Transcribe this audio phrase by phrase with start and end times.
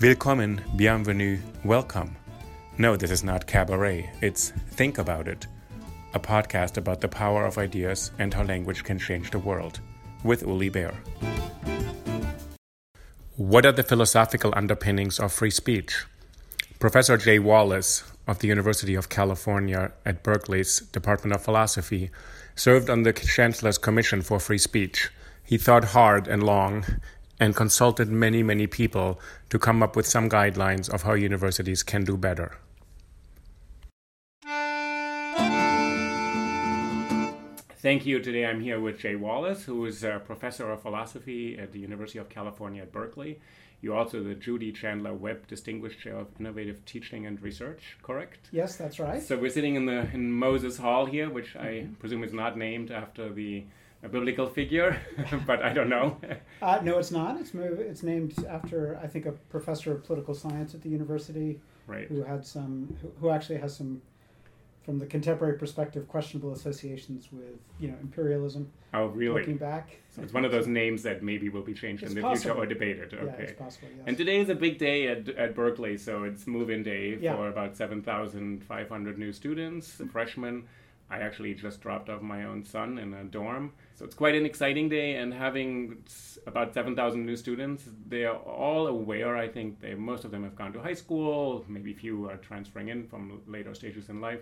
[0.00, 2.16] Willkommen, bienvenue, welcome.
[2.78, 5.46] No, this is not cabaret, it's Think About It,
[6.14, 9.80] a podcast about the power of ideas and how language can change the world,
[10.24, 10.94] with Uli Baer.
[13.36, 16.06] What are the philosophical underpinnings of free speech?
[16.78, 22.08] Professor Jay Wallace of the University of California at Berkeley's Department of Philosophy
[22.56, 25.10] served on the Chancellor's Commission for Free Speech.
[25.44, 26.86] He thought hard and long
[27.40, 32.04] and consulted many, many people to come up with some guidelines of how universities can
[32.04, 32.58] do better.
[37.82, 38.20] Thank you.
[38.20, 42.18] Today I'm here with Jay Wallace, who is a professor of philosophy at the University
[42.18, 43.40] of California at Berkeley.
[43.80, 48.50] You're also the Judy Chandler Webb Distinguished Chair of Innovative Teaching and Research, correct?
[48.52, 49.22] Yes, that's right.
[49.22, 51.94] So we're sitting in the in Moses Hall here, which I mm-hmm.
[51.94, 53.64] presume is not named after the
[54.02, 55.00] a biblical figure,
[55.46, 56.16] but I don't know.
[56.62, 57.40] Uh, no, it's not.
[57.40, 61.58] It's mov- it's named after I think a professor of political science at the university
[61.86, 62.06] right.
[62.06, 64.02] who had some who, who actually has some
[64.84, 68.70] from the contemporary perspective questionable associations with you know imperialism.
[68.92, 69.40] Oh, really?
[69.40, 72.20] Looking back, So it's one of those names that maybe will be changed It's in
[72.20, 73.10] the future or debated.
[73.12, 73.42] yeah, Okay.
[73.44, 73.88] it's possible.
[73.96, 74.04] Yes.
[74.08, 77.36] And today is a big day at, at Berkeley, so it's move-in day Yeah.
[77.36, 80.64] for about 7,500 new students, freshmen.
[81.08, 83.72] I actually just dropped off my own son in a dorm.
[84.00, 85.98] So it's quite an exciting day, and having
[86.46, 90.56] about 7,000 new students, they are all aware, I think, they, most of them have
[90.56, 94.40] gone to high school, maybe few are transferring in from later stages in life.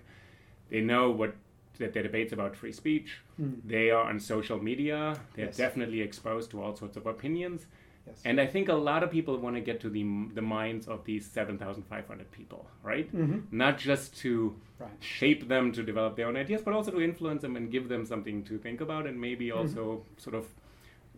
[0.70, 1.34] They know what
[1.78, 3.19] that the debates about free speech.
[3.36, 3.54] Hmm.
[3.64, 5.19] They are on social media.
[5.34, 5.56] They're Yes.
[5.56, 7.66] definitely exposed to all sorts of opinions.
[8.08, 8.22] Yes.
[8.24, 10.04] And I think a lot of people want to get to the
[10.34, 13.08] the minds of these 7,500 people, right?
[13.52, 14.84] Not just to Mm-hmm.
[14.84, 15.02] Right.
[15.02, 18.06] shape them to develop their own ideas, but also to influence them and give them
[18.06, 19.58] something to think about, and maybe Mm-hmm.
[19.58, 20.46] also sort of,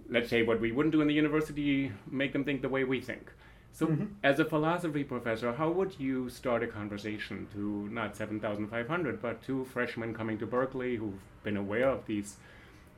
[0.09, 1.93] let's say, what we wouldn't do in the university,
[2.23, 3.31] make them think the way we think.
[3.73, 4.07] So, Mm-hmm.
[4.31, 7.63] as a philosophy professor, how would you start a conversation to
[7.99, 12.37] not 7,500, but to freshmen coming to Berkeley who've been aware of these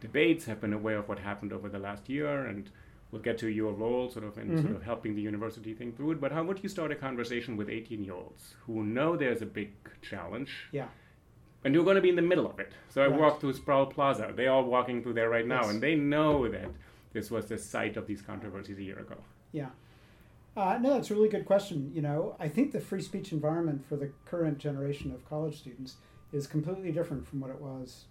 [0.01, 2.71] debates, have been aware of what happened over the last year, and
[3.13, 4.63] we'll get to your role sort of in Mm-hmm.
[4.63, 6.21] sort of helping the university think through it.
[6.21, 9.47] But how would you start a conversation with 18 year olds who know there's a
[9.47, 10.89] big challenge yeah.
[11.65, 12.73] and you're going to be in the middle of it?
[12.89, 13.21] So I Right.
[13.21, 14.33] walked through Sproul Plaza.
[14.35, 15.71] They're all walking through there right now, Yes.
[15.71, 16.71] and they know that
[17.13, 19.17] this was the site of these controversies a year ago.
[19.53, 19.69] Yeah.
[20.57, 21.91] Uh, no, it's a really good question.
[21.95, 25.97] You know, I think the free speech environment for the current generation of college students
[26.33, 28.05] is completely different from what it was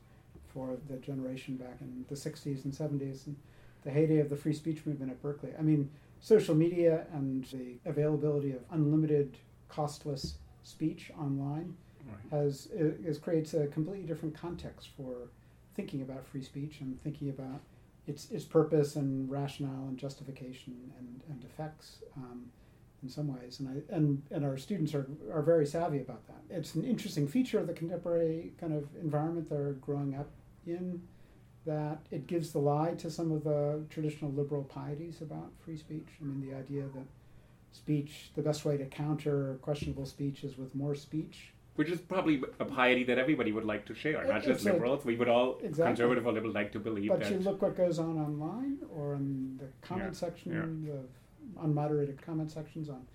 [0.54, 3.36] for the generation back in the 60s and 70s and
[3.84, 5.52] the heyday of the free speech movement at Berkeley.
[5.58, 9.38] I mean, social media and the availability of unlimited,
[9.70, 11.76] costless speech online
[12.30, 15.30] has is creates a completely different context for
[15.76, 17.62] thinking about free speech and thinking about
[18.08, 22.46] its its purpose and rationale and justification and, and effects um,
[23.04, 23.60] in some ways.
[23.60, 26.42] And I and, and our students are, are very savvy about that.
[26.50, 30.30] It's an interesting feature of the contemporary kind of environment they're growing up
[30.66, 31.02] in
[31.66, 36.08] that it gives the lie to some of the traditional liberal pieties about free speech.
[36.22, 37.06] I mean the idea that
[37.72, 41.54] speech the best way to counter questionable speech is with more speech.
[41.76, 45.06] Which is probably a piety that everybody would like to share, not just liberals.
[45.06, 45.86] We would all, Exactly.
[45.92, 47.32] conservative or liberal, like to believe But that.
[47.32, 50.92] you look what goes on online or in the comment Yeah, section, yeah.
[50.92, 53.06] the unmoderated comment sections on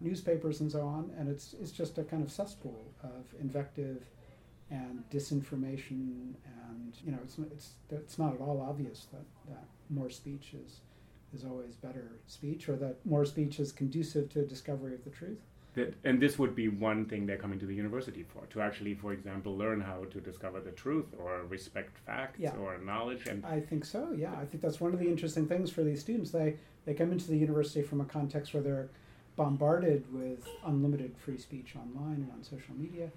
[0.00, 4.02] newspapers and so on, and it's it's just a kind of cesspool of invective
[4.70, 10.10] and disinformation, and you know, it's it's it's not at all obvious that, that more
[10.10, 10.80] speech is
[11.34, 15.38] is always better speech, or that more speech is conducive to discovery of the truth.
[15.74, 18.94] That, and this would be one thing they're coming to the university for to actually
[18.94, 22.56] for example learn how to discover the truth or respect facts Yeah.
[22.56, 24.12] or knowledge and I think so.
[24.16, 26.32] Yeah, I think that's one of the interesting things for these students.
[26.32, 26.56] They
[26.86, 28.88] they come into the university from a context where they're
[29.36, 33.08] bombarded with unlimited free speech online and on social media.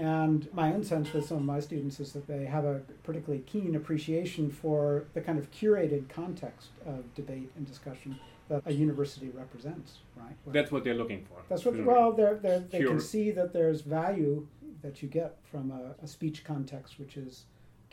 [0.00, 3.44] And my own sense with some of my students is that they have a particularly
[3.44, 8.18] keen appreciation for the kind of curated context of debate and discussion
[8.48, 10.34] that a university represents, right?
[10.44, 11.74] Where- that's what they're looking for that's what.
[11.74, 11.84] Hmm.
[11.84, 14.46] Well, they're, they're, they Cure- can see that there's value
[14.80, 17.44] that you get from a, a speech context which is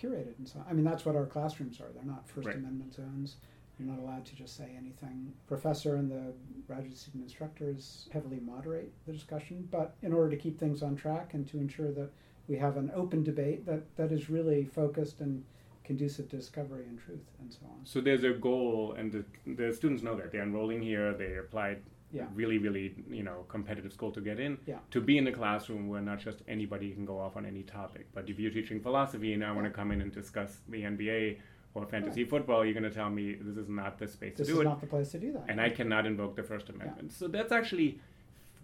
[0.01, 0.63] curated and so.
[0.69, 1.89] I mean, that's what our classrooms are.
[1.94, 2.56] They're not First Right.
[2.56, 3.36] Amendment zones.
[3.79, 5.31] You're not allowed to just say anything.
[5.47, 6.33] Professor and the
[6.65, 11.33] graduate student instructors heavily moderate the discussion, but in order to keep things on track
[11.33, 12.09] and to ensure that
[12.47, 15.44] we have an open debate that, that is really focused and
[15.83, 17.85] conducive to discovery and truth and so on.
[17.85, 21.13] So there's a goal, and the, the students know that they're enrolling here.
[21.13, 21.81] They applied
[22.12, 22.25] Yeah.
[22.33, 24.57] really, really, you know, competitive school to get in.
[24.65, 24.79] Yeah.
[24.91, 28.07] To be in a classroom where not just anybody can go off on any topic,
[28.13, 31.38] but if you're teaching philosophy and I want to come in and discuss the NBA
[31.77, 32.29] or fantasy hmm.
[32.29, 34.63] football, you're going to tell me this is not the space This to do it,
[34.63, 35.45] This is not the place to do that.
[35.47, 37.12] and I cannot invoke the First Amendment.
[37.12, 38.00] So that's actually.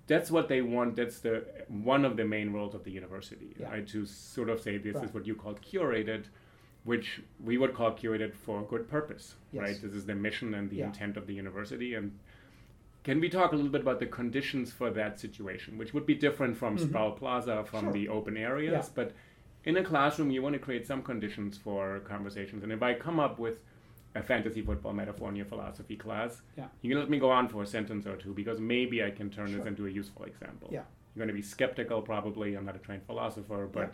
[0.05, 0.97] That's what they want.
[0.97, 3.69] That's the one of the main roles of the university, Yeah.
[3.71, 3.87] right?
[3.87, 5.05] To sort of say this Right.
[5.05, 6.23] is what you call curated,
[6.83, 9.61] which we would call curated for a good purpose, Yes.
[9.63, 9.77] right?
[9.81, 10.87] This is the mission and the Yeah.
[10.87, 11.93] intent of the university.
[11.93, 12.19] And
[13.05, 16.15] can we talk a little bit about the conditions for that situation, which would be
[16.15, 16.89] different from mm-hmm.
[16.89, 17.85] Sproul Plaza, from.
[17.85, 17.93] Sure.
[17.93, 18.95] the open areas, Yeah.
[18.99, 19.13] but
[19.65, 22.63] in a classroom, you want to create some conditions for conversations.
[22.63, 23.59] And if I come up with
[24.15, 26.67] a fantasy football metaphor in your philosophy class, Yeah.
[26.81, 29.29] you can let me go on for a sentence or two because maybe I can
[29.29, 30.69] turn this into a useful example.
[30.71, 30.81] Yeah.
[31.15, 32.55] You're going to be skeptical, probably.
[32.55, 33.93] I'm not a trained philosopher, but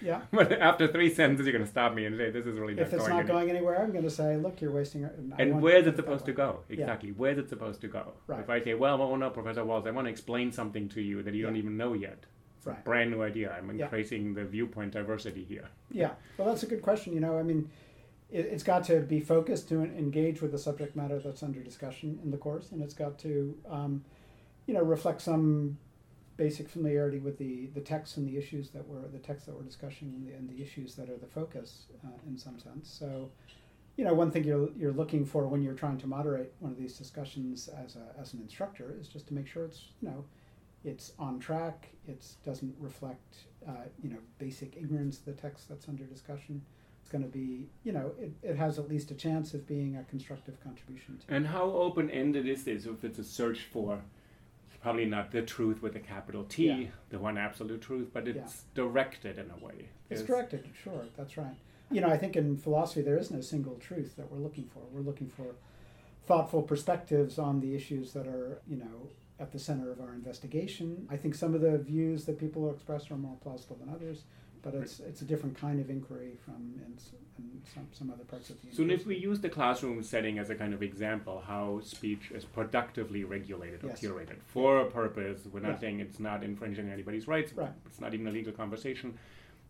[0.00, 0.22] Yeah.
[0.32, 2.82] but after three sentences, you're going to stop me and say, "This is really not
[2.82, 5.04] if it's going not anywhere." going anywhere, I'm going to say, look, you're wasting.
[5.04, 6.60] our- And where's it supposed to go?
[6.68, 6.74] Yeah.
[6.74, 7.10] Exactly.
[7.10, 8.12] Where's it supposed to go?
[8.28, 8.38] Right.
[8.40, 11.22] If I say, well, well, no, Professor Walls, I want to explain something to you
[11.24, 12.24] that you don't even know yet.
[12.64, 12.84] Right.
[12.84, 13.52] brand new idea.
[13.52, 13.84] I'm Yeah.
[13.84, 15.68] increasing the viewpoint diversity here.
[15.90, 17.12] Yeah, well, that's a good question.
[17.14, 17.70] You know, I mean,
[18.30, 22.18] it, it's got to be focused to engage with the subject matter that's under discussion
[22.22, 24.04] in the course, and it's got to, um,
[24.66, 25.78] you know, reflect some
[26.36, 29.62] basic familiarity with the, the text and the issues that we're the text that we're
[29.62, 32.88] discussing and the, and the issues that are the focus uh, in some sense.
[32.88, 33.30] So,
[33.96, 36.78] you know, one thing you're you're looking for when you're trying to moderate one of
[36.78, 40.24] these discussions as a, as an instructor is just to make sure it's you know
[40.84, 41.88] it's on track.
[42.08, 43.36] It doesn't reflect,
[43.68, 43.72] uh,
[44.02, 46.62] you know, basic ignorance of the text that's under discussion.
[47.02, 49.96] It's going to be, you know, it, it has at least a chance of being
[49.96, 51.34] a constructive contribution to.
[51.34, 52.86] And how open ended is this?
[52.86, 54.00] If it's a search for
[54.82, 56.86] probably not the truth with a capital T, Yeah.
[57.10, 58.42] the one absolute truth, but Yeah.
[58.42, 59.90] it's directed in a way.
[60.08, 61.54] It's directed, sure, that's right.
[61.90, 64.80] You know, I think in philosophy there is no single truth that we're looking for.
[64.92, 65.54] We're looking for
[66.26, 69.08] thoughtful perspectives on the issues that are, you know,
[69.40, 71.06] at the center of our investigation.
[71.10, 74.24] I think some of the views that people express are more plausible than others,
[74.62, 76.92] but it's it's a different kind of inquiry from in,
[77.38, 80.50] in some, some other parts of the So if we use the classroom setting as
[80.50, 84.00] a kind of example, how speech is productively regulated or Yes.
[84.02, 85.78] curated for a purpose, we're not Yeah.
[85.80, 87.72] saying it's not infringing anybody's rights, Right.
[87.86, 89.14] it's not even a legal conversation.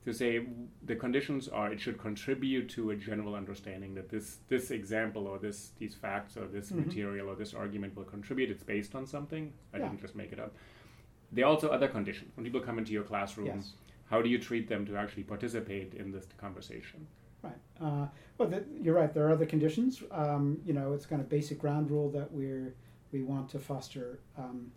[0.07, 0.47] To say
[0.83, 5.39] the conditions are it should contribute to a general understanding that this this example or
[5.39, 6.87] this these facts or this Mhm.
[6.87, 8.51] material or this argument will contribute.
[8.51, 9.53] It's based on something.
[9.75, 9.89] I Yeah.
[9.89, 10.55] didn't just make it up.
[11.33, 12.35] There are also other conditions.
[12.35, 13.75] When people come into your classroom, Yes.
[14.07, 17.07] how do you treat them to actually participate in this conversation?
[17.43, 17.59] Right.
[17.79, 19.13] Uh, well, the, you're right.
[19.13, 20.03] There are other conditions.
[20.11, 22.75] Um, you know, it's kind of basic ground rule that we're
[23.13, 24.73] we want to foster um,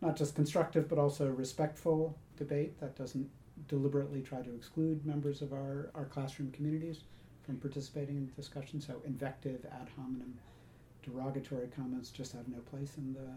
[0.00, 3.30] not just constructive but also respectful debate that doesn't
[3.68, 7.00] deliberately try to exclude members of our, our classroom communities
[7.44, 8.80] from participating in discussion.
[8.80, 10.34] So invective, ad hominem,
[11.02, 13.28] derogatory comments just have no place in the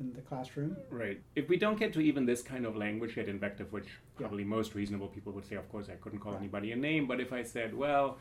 [0.00, 0.76] in, the classroom.
[0.90, 1.18] Right.
[1.34, 4.26] If we don't get to even this kind of language yet, invective, which Yeah.
[4.26, 6.42] probably most reasonable people would say, of course, I couldn't call Right.
[6.42, 8.18] anybody a name, but if I said, well,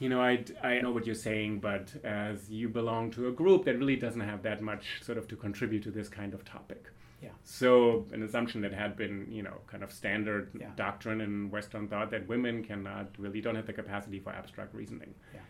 [0.00, 3.64] you know, I, I know what you're saying, but as you belong to a group
[3.66, 6.90] that really doesn't have that much sort of to contribute to this kind of topic.
[7.20, 7.30] Yeah.
[7.42, 10.70] So, an assumption that had been, you know, kind of standard Yeah.
[10.76, 15.14] doctrine in Western thought that women cannot really don't have the capacity for abstract reasoning.
[15.34, 15.40] Yeah.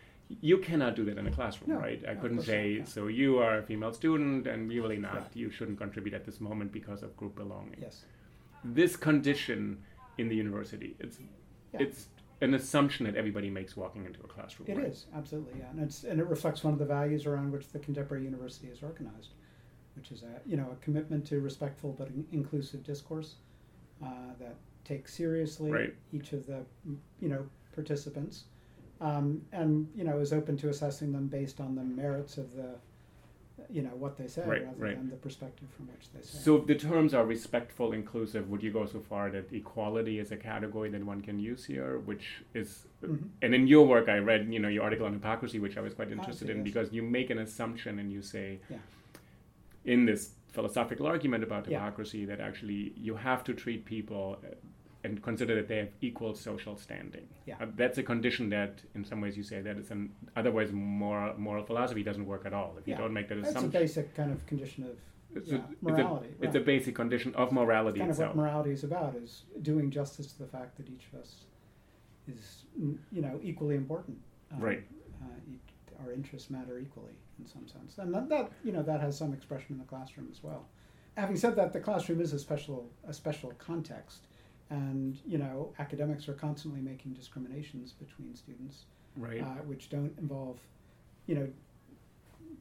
[0.41, 2.03] You cannot do that in a classroom, No, right?
[2.07, 2.85] I couldn't say, not, yeah.
[2.85, 5.37] so you are a female student and you really not, Right.
[5.37, 7.77] you shouldn't contribute at this moment because of group belonging.
[7.81, 8.05] Yes.
[8.65, 9.83] This condition
[10.19, 11.19] in the university, it's
[11.75, 12.09] it's
[12.41, 14.69] an assumption that everybody makes walking into a classroom.
[14.71, 14.87] It right?
[14.87, 17.79] is absolutely, yeah, and it's and it reflects one of the values around which the
[17.79, 19.33] contemporary university is organized,
[19.99, 23.35] which is a you know a commitment to respectful but in- inclusive discourse
[24.03, 24.07] uh,
[24.39, 25.95] that takes seriously Right.
[26.13, 26.61] each of the
[27.21, 28.45] you know participants,
[29.01, 32.71] um, and you know is open to assessing them based on the merits of the
[33.71, 34.97] you know what they say Right, rather right.
[34.97, 36.39] than the perspective from which they say.
[36.39, 40.31] So if the terms are respectful, inclusive, would you go so far that equality is
[40.33, 43.29] a category that one can use here, which is, Mhm.
[43.43, 45.93] and in your work I read, you know, your article on hypocrisy, which I was
[45.93, 46.65] quite Ah, interested in, yes.
[46.65, 48.79] because you make an assumption and you say, Yeah.
[49.89, 50.23] In this
[50.57, 51.91] philosophical argument about Yeah.
[52.31, 54.55] that actually you have to treat people uh,
[55.05, 57.27] and consider that they have equal social standing.
[57.47, 57.57] Yeah.
[57.63, 60.03] Uh, that's a condition that, in some ways, you say that it's an
[60.41, 63.03] otherwise moral moral philosophy doesn't work at all if you Yeah.
[63.03, 64.95] don't make that That's a basic kind of condition of
[65.37, 66.31] It's, yeah, a, it's, a, morality.
[66.47, 68.35] it's a basic condition of morality kind of itself.
[68.35, 69.31] what morality is about is
[69.71, 71.31] doing justice to the fact that each of us
[72.35, 72.65] is
[73.17, 74.19] you know equally important
[74.53, 74.83] Um, Right.
[75.25, 79.17] uh, our interests matter equally in some sense and that, that you know that has
[79.17, 80.67] some expression in the classroom as well
[81.17, 84.27] having said that the classroom is a special a special context
[84.71, 88.85] and you know academics are constantly making discriminations between students
[89.19, 89.41] right.
[89.43, 90.59] uh, which don't involve,
[91.27, 91.49] you know,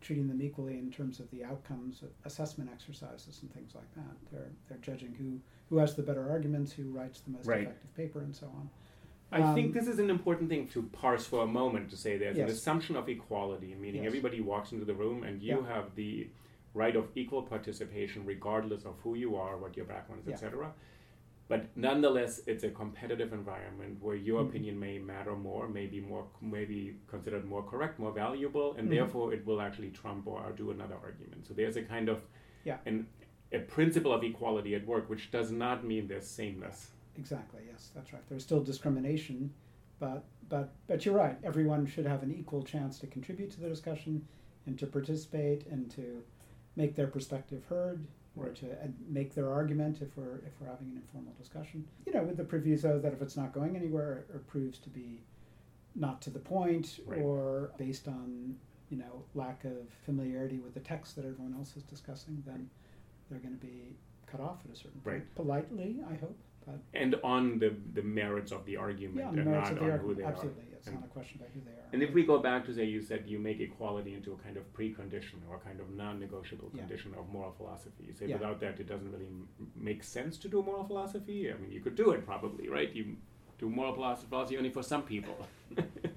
[0.01, 4.15] treating them equally in terms of the outcomes, of assessment exercises, and things like that.
[4.31, 7.63] They're they're judging who who has the better arguments, who writes the most Right.
[7.63, 8.69] effective paper, and so on.
[9.31, 12.17] I think um, this is an important thing to parse for a moment to say
[12.17, 14.07] there's an assumption of equality, meaning Yes.
[14.07, 15.67] everybody walks into the room and you Yeah.
[15.73, 16.29] have the
[16.73, 20.33] right of equal participation regardless of who you are, what your background is, Yeah.
[20.35, 20.73] etc.
[21.49, 24.49] But nonetheless, it's a competitive environment where your Mhm.
[24.49, 28.87] opinion may matter more, may be more, may be considered more correct, more valuable, and
[28.87, 28.91] Mhm.
[28.91, 31.45] therefore it will actually trump or do another argument.
[31.45, 32.21] So there's a kind of
[32.63, 32.79] Yeah.
[32.85, 33.07] an,
[33.51, 36.91] a principle of equality at work, which does not mean there's sameness.
[37.17, 37.61] Exactly.
[37.69, 38.21] Yes, that's right.
[38.29, 39.51] There's still discrimination,
[39.99, 41.37] but but but you're right.
[41.43, 44.27] Everyone should have an equal chance to contribute to the discussion,
[44.65, 46.23] and to participate, and to
[46.75, 48.05] make their perspective heard,
[48.35, 48.65] or to
[49.09, 51.85] make their argument if we're if we're having an informal discussion.
[52.05, 55.21] You know, with the proviso that if it's not going anywhere or proves to be
[55.95, 57.21] not to the point, Right.
[57.21, 58.55] or based on
[58.89, 62.69] you know lack of familiarity with the text that everyone else is discussing, then
[63.29, 63.95] they're going to be
[64.27, 65.15] cut off at a certain point.
[65.15, 65.35] Right.
[65.35, 69.41] Politely, I hope, but and on the, the merits of the argument yeah, on the
[69.41, 70.17] and not of the on who argument.
[70.19, 70.27] they Absolutely, are.
[70.27, 71.85] Absolutely, it's And, not a question about who they are.
[71.93, 74.57] and if we go back to say you said you make equality into a kind
[74.57, 76.81] of precondition or a kind of non-negotiable Yeah.
[76.81, 78.35] condition of moral philosophy, you say Yeah.
[78.37, 81.51] without that it doesn't really m- make sense to do moral philosophy.
[81.51, 82.93] I mean, you could do it probably, right?
[82.93, 83.15] You
[83.59, 85.35] do moral philosophy, philosophy only for some people.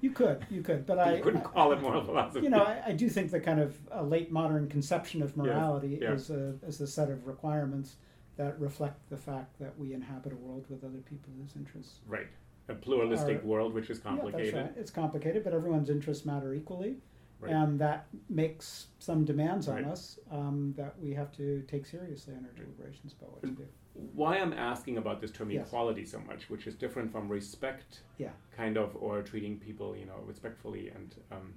[0.01, 2.43] you could, you could, but I, you couldn't I- call it moral philosophy.
[2.43, 5.97] you know, I, I do think the kind of uh, late modern conception of morality
[6.01, 6.13] yeah.
[6.13, 7.95] is a is a set of requirements
[8.37, 11.99] that reflect the fact that we inhabit a world with other people whose interests.
[12.07, 12.27] right.
[12.69, 14.53] A pluralistic Are- world, which is Yeah, complicated.
[14.53, 14.77] that's right.
[14.77, 17.01] It's complicated, but everyone's interests matter equally,
[17.41, 17.51] Right.
[17.51, 19.85] and that makes some demands on Right.
[19.85, 23.67] us um, that we have to take seriously in our deliberations about what to do.
[24.13, 25.67] Why I'm asking about this term Yes.
[25.67, 30.05] equality so much, which is different from respect Yeah, kind of or treating people you
[30.05, 31.53] know respectfully and um,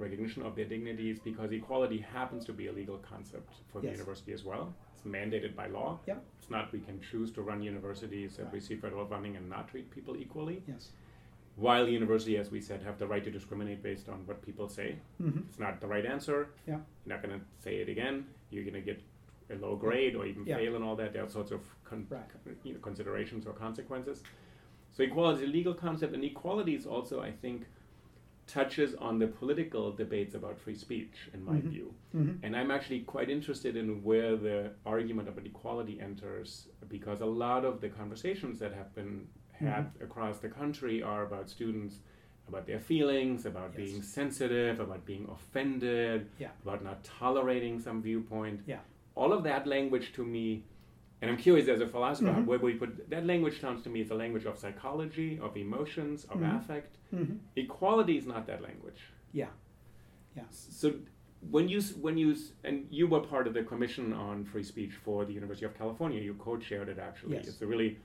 [0.00, 4.32] recognition of their dignities because equality happens to be a legal concept for the university
[4.32, 4.74] as well.
[4.94, 5.98] It's mandated by law.
[6.06, 8.54] Yeah, it's not we can choose to run universities that Right.
[8.54, 10.62] receive federal funding and not treat people equally.
[10.66, 10.92] Yes,
[11.56, 14.68] while the university as we said have the right to discriminate based on what people
[14.68, 14.96] say.
[15.18, 16.48] Hmm it's not the right answer.
[16.66, 18.26] Yeah, you're not going to say it again.
[18.50, 19.00] You're going to get
[19.50, 20.56] a low grade or even Yeah.
[20.56, 21.12] fail and all that.
[21.12, 22.56] There are sorts of con- Right.
[22.64, 24.22] you know, considerations or consequences.
[24.92, 27.66] So equality is a legal concept and equality is also i think
[28.50, 31.68] touches on the political debates about free speech in my Mhm.
[31.74, 34.58] view hmm and i'm actually quite interested in where the
[34.94, 36.50] argument about equality enters
[36.96, 39.14] because a lot of the conversations that have been
[39.52, 40.04] had Mm-hmm.
[40.08, 41.94] across the country are about students
[42.50, 43.76] about their feelings about Yes.
[43.82, 46.52] being sensitive about being offended Yeah.
[46.64, 48.80] about not tolerating some viewpoint yeah,
[49.20, 50.46] all of that language to me
[51.20, 52.46] and i'm curious as a philosopher Mhm.
[52.46, 56.24] where we put that language sounds to me is a language of psychology of emotions
[56.24, 56.56] of Mhm.
[56.58, 59.00] affect hmm equality is not that language
[59.32, 59.50] yeah,
[60.36, 60.44] yeah.
[60.50, 60.86] so
[61.50, 65.24] when you when you and you were part of the commission on free speech for
[65.24, 67.36] the University of California, you co-chaired it actually.
[67.36, 67.48] Yes.
[67.48, 67.96] It's a really,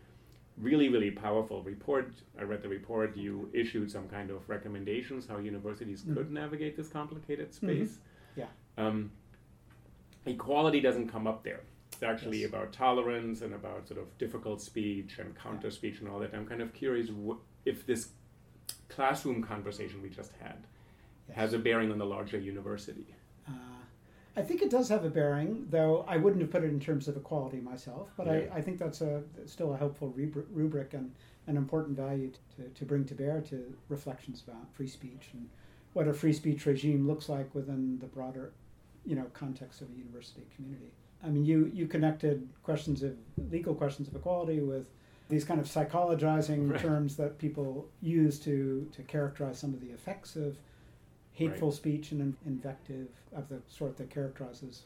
[0.58, 2.08] really, really powerful report.
[2.40, 3.18] I read the report.
[3.18, 6.14] You issued some kind of recommendations how universities Mhm.
[6.16, 8.00] could navigate this complicated space.
[8.38, 8.48] Yeah.
[8.78, 9.12] Um,
[10.26, 11.62] equality doesn't come up there.
[11.96, 12.50] It's actually Yes.
[12.50, 16.34] about tolerance and about sort of difficult speech and counter speech and all that.
[16.34, 18.10] I'm kind of curious wh- if this
[18.90, 20.68] classroom conversation we just had
[21.30, 21.38] Yes.
[21.38, 23.16] has a bearing on the larger university.
[23.48, 23.52] Uh,
[24.36, 27.08] I think it does have a bearing, though I wouldn't have put it in terms
[27.08, 28.12] of equality myself.
[28.18, 28.34] But Yeah.
[28.54, 31.14] I, I think that's a still a helpful rubri- rubric and
[31.48, 35.50] an important value to, to bring to bear to reflections about free speech and
[35.94, 38.52] what a free speech regime looks like within the broader,
[39.06, 40.92] you know, context of a university community.
[41.24, 43.16] I mean, you you connected questions of
[43.50, 44.88] legal questions of equality with
[45.30, 46.80] these kind of psychologizing Right.
[46.80, 50.58] terms that people use to, to characterize some of the effects of
[51.32, 51.78] hateful Right.
[51.78, 54.84] speech and invective of the sort that characterizes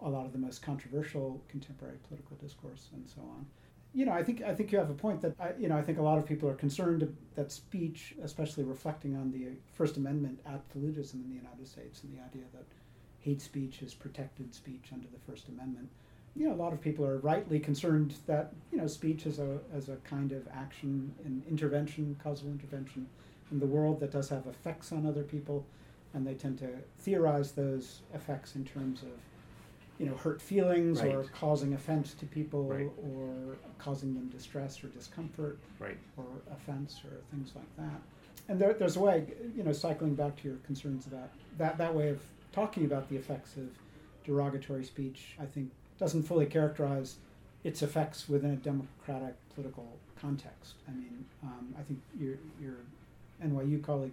[0.00, 3.46] a lot of the most controversial contemporary political discourse and so on.
[3.92, 5.82] You know, I think I think you have a point that I, you know I
[5.82, 10.40] think a lot of people are concerned that speech, especially reflecting on the First Amendment
[10.46, 12.64] absolutism in the United States and the idea that
[13.20, 15.88] hate speech is protected speech under the First Amendment.
[16.36, 19.58] You know, a lot of people are rightly concerned that you know speech is a
[19.74, 23.06] as a kind of action and intervention, causal intervention
[23.50, 25.64] in the world that does have effects on other people,
[26.14, 29.08] and they tend to theorize those effects in terms of
[29.98, 32.90] you know hurt feelings or causing offense to people Right.
[33.02, 35.98] or causing them distress or discomfort Right.
[36.16, 38.00] or offense or things like that.
[38.48, 41.94] And there, there's a way, you know, cycling back to your concerns about that, that
[41.94, 42.18] way of
[42.52, 43.68] talking about the effects of
[44.24, 47.16] derogatory speech, I think, doesn't fully characterize
[47.64, 49.86] its effects within a democratic political
[50.20, 50.74] context.
[50.88, 52.76] I mean, um, I think your, your
[53.44, 54.12] NYU colleague,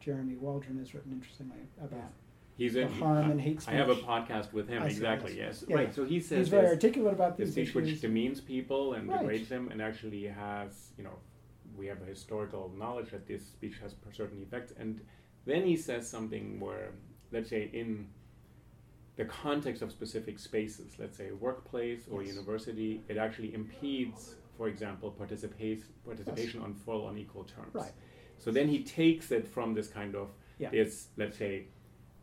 [0.00, 2.10] Jeremy Waldron, has written interestingly about
[2.56, 4.82] He's The in, harm I, and hate I have a podcast with him.
[4.82, 5.34] I exactly.
[5.34, 5.64] yes.
[5.66, 5.94] Yeah, right.
[5.94, 9.08] So he says He's very this- articulate about the these speech which demeans people and
[9.08, 9.20] Right.
[9.20, 11.14] degrades them and actually has you know
[11.74, 15.00] we have a historical knowledge that this speech has certain effects and
[15.46, 16.90] then he says something where
[17.32, 18.06] let's say in
[19.16, 22.32] the context of specific spaces let's say a workplace or Yes.
[22.34, 27.92] university it actually impedes for example participation participation on full on equal terms Right.
[28.38, 30.70] so then he takes it from this kind of Yeah.
[30.70, 31.66] this let's say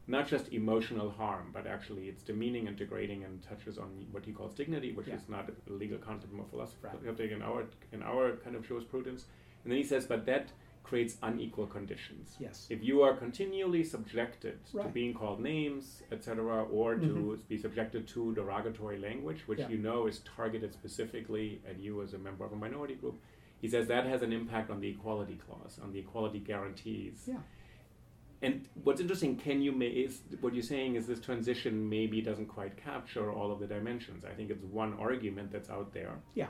[0.09, 4.31] not just emotional harm, but actually it's demeaning and degrading and touches on what he
[4.31, 5.15] calls dignity, which Yeah.
[5.15, 7.31] is not a legal concept, more philosophical Right.
[7.37, 9.25] in our in our kind of jurisprudence.
[9.63, 10.53] And then he says, but that
[10.87, 12.35] creates unequal conditions.
[12.39, 12.67] Yes.
[12.69, 18.33] If you are continually subjected to being called names, etc., or to be subjected to
[18.35, 19.71] derogatory language, which Mm-hmm.
[19.71, 19.77] Yeah.
[19.77, 23.17] you know is targeted specifically at you as a member of a minority group,
[23.59, 27.23] he says that has an impact on the equality clause, on the equality guarantees.
[27.27, 27.37] Yeah.
[28.41, 32.45] And what's interesting, can you ma- is what you're saying is this transition maybe doesn't
[32.45, 34.23] quite capture all of the dimensions.
[34.23, 36.47] I think it's one argument that's out there Yeah.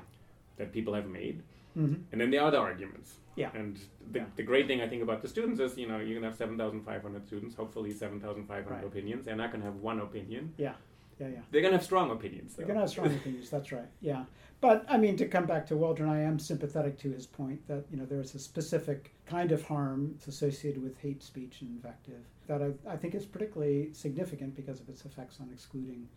[0.57, 1.43] that people have made,
[1.77, 2.01] Mm-hmm.
[2.11, 3.15] and then the other arguments.
[3.35, 3.51] Yeah.
[3.53, 3.77] And
[4.11, 4.25] the, Yeah.
[4.35, 6.57] the great thing I think about the students is, you know, you're gonna have seven
[6.57, 8.85] thousand five hundred students, hopefully seven thousand five hundred Right.
[8.85, 9.25] opinions.
[9.25, 10.53] They're not gonna have one opinion.
[10.57, 10.73] Yeah.
[11.19, 11.27] Yeah.
[11.27, 11.39] Yeah.
[11.51, 12.55] They're gonna have strong opinions.
[12.55, 12.61] Though.
[12.61, 13.49] You're gonna have strong opinions.
[13.49, 13.87] That's right.
[14.01, 14.25] Yeah,
[14.61, 17.85] but I mean, to come back to Waldron, I am sympathetic to his point that
[17.91, 22.23] you know there is a specific kind of harm associated with hate speech and invective
[22.47, 26.07] that I, I think is particularly significant because of its effects on excluding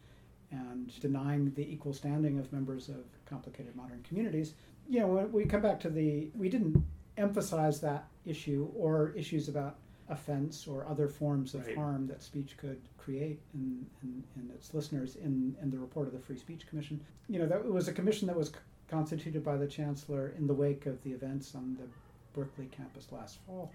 [0.52, 4.54] and denying the equal standing of members of complicated modern communities.
[4.90, 6.84] You know, when we come back to the, we didn't
[7.16, 9.76] emphasize that issue or issues about
[10.08, 11.76] offense or other forms of Right.
[11.76, 16.12] harm that speech could create in, in, in its listeners in, in the report of
[16.12, 17.00] the Free Speech Commission.
[17.28, 18.54] You know, that it was a commission that was c-
[18.88, 21.86] constituted by the chancellor in the wake of the events on the
[22.32, 23.70] Berkeley campus last fall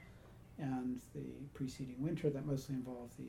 [0.57, 1.23] and the
[1.53, 3.25] preceding winter that mostly involved the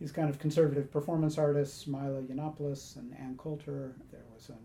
[0.00, 3.92] these kind of conservative performance artists, Milo Yiannopoulos and Ann Coulter.
[4.10, 4.56] There was an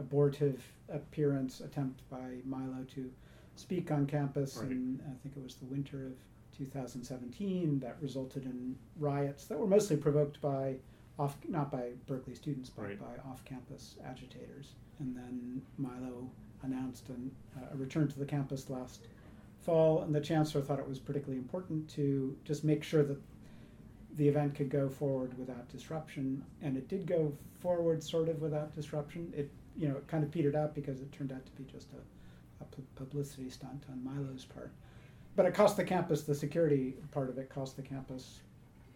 [0.00, 3.10] abortive appearance attempt by Milo to
[3.56, 4.70] speak on campus, Right.
[4.70, 6.14] and I think it was the winter of
[6.52, 10.76] 2017 that resulted in riots that were mostly provoked by
[11.18, 12.98] off not by Berkeley students but Right.
[12.98, 14.74] by off-campus agitators.
[14.98, 16.30] And then Milo
[16.62, 19.06] announced an, uh, a return to the campus last
[19.60, 23.20] fall, and the chancellor thought it was particularly important to just make sure that
[24.16, 28.74] the event could go forward without disruption, and it did go forward sort of without
[28.74, 29.32] disruption.
[29.36, 31.88] It you know it kind of petered out because it turned out to be just
[31.92, 34.70] a, a publicity stunt on Milo's part,
[35.36, 38.40] but it cost the campus the security part of it cost the campus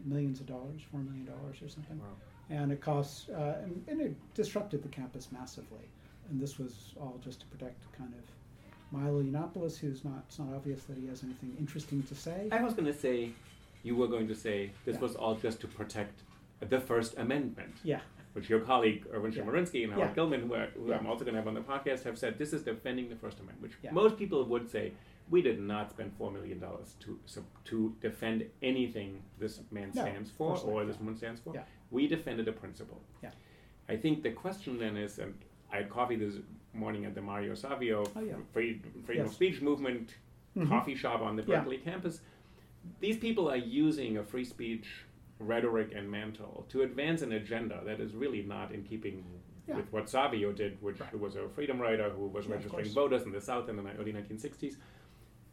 [0.04, 2.06] millions of dollars, four million dollars or something, Wow.
[2.50, 5.88] and it cost uh, and, and it disrupted the campus massively.
[6.30, 8.22] And this was all just to protect kind of
[8.98, 10.24] Milo Yiannopoulos, who's not.
[10.28, 12.48] It's not obvious that he has anything interesting to say.
[12.52, 13.30] I was going to say,
[13.82, 15.00] you were going to say this Yeah.
[15.02, 16.22] was all just to protect
[16.60, 17.74] the First Amendment.
[17.82, 18.00] Yeah,
[18.34, 19.42] which your colleague Erwin Yeah.
[19.42, 20.14] Chemerinsky and Howard Yeah.
[20.14, 20.98] Gilman, who, are, who Yeah.
[20.98, 23.38] I'm also going to have on the podcast, have said this is defending the First
[23.40, 23.92] Amendment, which Yeah.
[23.92, 24.92] most people would say
[25.30, 30.02] we did not spend four million dollars to so, to defend anything this man No,
[30.02, 31.54] stands for not, or this woman stands for.
[31.54, 31.62] Yeah.
[31.90, 33.00] We defended a principle.
[33.22, 33.30] Yeah.
[33.88, 35.34] I think the question then is, and
[35.72, 36.34] I had coffee this
[36.74, 38.34] morning at the Mario Savio Oh, yeah.
[38.52, 40.16] free, freedom of speech movement
[40.56, 40.68] Mhm.
[40.68, 41.58] coffee shop on the Yeah.
[41.60, 42.20] Berkeley campus.
[43.00, 45.04] These people are using a free speech
[45.38, 49.24] rhetoric and mantle to advance an agenda that is really not in keeping
[49.66, 49.76] Yeah.
[49.76, 51.08] with what Savio did, which Right.
[51.10, 53.82] who was a freedom writer who was Yeah, registering voters in the South in the
[53.98, 54.76] early 1960s.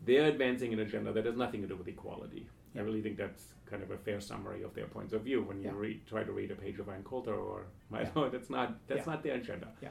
[0.03, 2.47] They're advancing an agenda that has nothing to do with equality.
[2.75, 5.59] I really think that's kind of a fair summary of their points of view when
[5.59, 5.75] you Yeah.
[5.75, 8.29] read, try to read a page of Ann Coulter or Milo.
[8.29, 9.13] That's not that's Yeah.
[9.13, 9.73] not their agenda.
[9.81, 9.89] Yeah.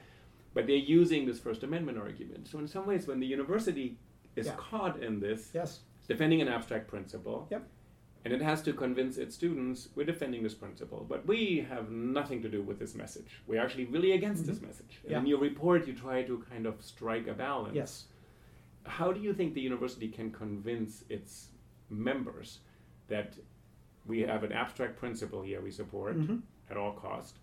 [0.53, 2.48] but they're using this First Amendment argument.
[2.48, 3.96] So in some ways, when the university
[4.35, 4.57] is Yeah.
[4.57, 5.85] caught in this, Yes.
[6.09, 7.68] defending an abstract principle, Yep.
[8.24, 12.42] And it has to convince its students we're defending this principle, but we have nothing
[12.42, 13.40] to do with this message.
[13.46, 15.00] We're actually really against this message.
[15.02, 15.12] And Mm-hmm.
[15.12, 15.18] Yeah.
[15.20, 17.74] in your report, you try to kind of strike a balance.
[17.74, 18.04] Yes.
[18.85, 21.48] How do you think the university can convince its
[21.88, 22.59] members
[23.09, 23.35] that
[24.06, 26.42] we have an abstract principle here we support Mhm.
[26.70, 27.38] at all cost,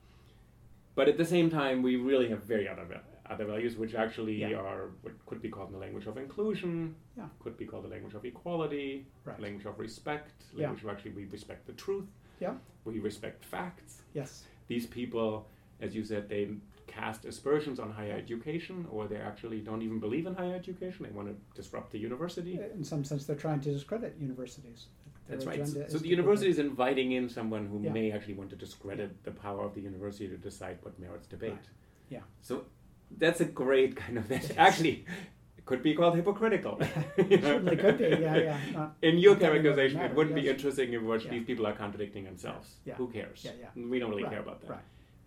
[0.95, 2.85] but at the same time we really have very other
[3.29, 4.53] other values which actually Yeah.
[4.55, 7.29] are what could be called the language of inclusion, Yeah.
[7.39, 9.39] could be called the language of equality, Right.
[9.39, 10.67] language of respect, Yeah.
[10.67, 12.07] language where actually we respect the truth,
[12.39, 12.57] Yeah.
[12.85, 14.01] we respect facts.
[14.13, 14.45] Yes.
[14.67, 15.47] These people,
[15.81, 16.55] as you said, they
[16.87, 21.05] cast aspersions on higher education, or they actually don't even believe in higher education.
[21.05, 22.59] They want to disrupt the university.
[22.59, 24.87] Uh, in some sense, they're trying to discredit universities.
[25.27, 25.67] That's right.
[25.67, 27.91] So, so the university is inviting in someone who Yeah.
[27.91, 31.51] may actually want to discredit the power of the university to decide what merits debate.
[31.51, 31.69] Right.
[32.09, 32.21] Yeah.
[32.41, 32.65] So
[33.17, 35.05] that's a great kind of that actually
[35.57, 36.79] it could be called hypocritical.
[37.17, 37.41] You know?
[37.41, 38.03] Certainly could be.
[38.05, 38.59] Yeah, yeah.
[38.73, 41.31] Not, In your that it would characterization, it wouldn't be interesting if what Yeah.
[41.31, 42.75] these people are contradicting themselves.
[42.85, 42.95] Yeah.
[42.95, 43.43] Who cares?
[43.43, 43.69] Yeah, yeah.
[43.75, 44.69] We don't really Right, care about that.
[44.69, 44.79] Right.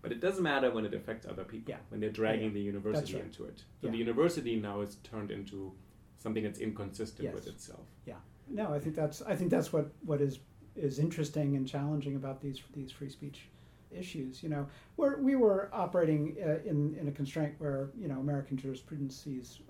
[0.02, 1.78] But it doesn't matter when it affects other people, Yeah.
[1.90, 3.24] when they're dragging Yeah, the university right.
[3.24, 3.64] into it.
[3.82, 5.72] So the university now is turned into
[6.18, 7.34] something that's inconsistent Yes.
[7.34, 7.86] with itself.
[8.06, 8.16] Yeah.
[8.48, 10.40] No, I think that's I think that's what what is
[10.74, 13.48] is interesting and challenging about these these free speech
[13.96, 14.42] issues.
[14.42, 18.56] You know, where we were operating uh, in in a constraint where you know American
[18.56, 19.60] jurisprudence sees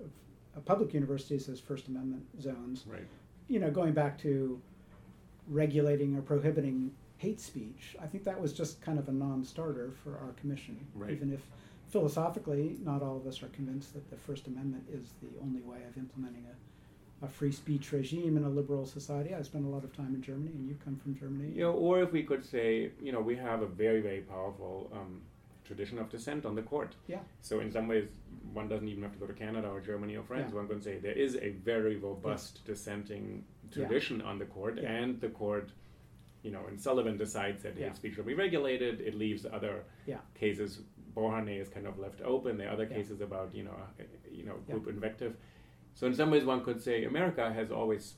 [0.64, 2.84] public universities as First Amendment zones.
[2.86, 3.06] Right.
[3.48, 4.60] You know, going back to
[5.48, 10.18] regulating or prohibiting hate speech, I think that was just kind of a non-starter for
[10.18, 10.78] our commission.
[10.94, 11.10] Right.
[11.10, 11.40] Even if
[11.88, 15.78] philosophically, not all of us are convinced that the First Amendment is the only way
[15.88, 16.54] of implementing a,
[17.22, 19.34] a free speech regime in a liberal society.
[19.34, 21.52] I spent a lot of time in Germany, and you come from Germany.
[21.54, 24.90] You know, or if we could say, you know, we have a very, very powerful
[24.92, 25.20] um,
[25.64, 26.94] tradition of dissent on the court.
[27.06, 27.18] Yeah.
[27.42, 28.08] So in some ways,
[28.54, 30.50] one doesn't even have to go to Canada or Germany or France.
[30.50, 30.56] Yeah.
[30.60, 33.86] One can say there is a very robust dissenting Yeah.
[33.86, 34.90] tradition on the court, Yeah.
[34.90, 35.72] and the court,
[36.42, 37.88] you know, and Sullivan decides that Yeah.
[37.88, 39.00] hate speech will be regulated.
[39.02, 40.20] It leaves other Yeah.
[40.34, 40.80] cases.
[41.14, 42.56] Beauharnais is kind of left open.
[42.56, 42.96] There are other Yeah.
[42.96, 44.02] cases about you know, uh,
[44.32, 44.74] you know, Yeah.
[44.74, 45.36] group invective.
[45.94, 48.14] So in some ways, one could say America has always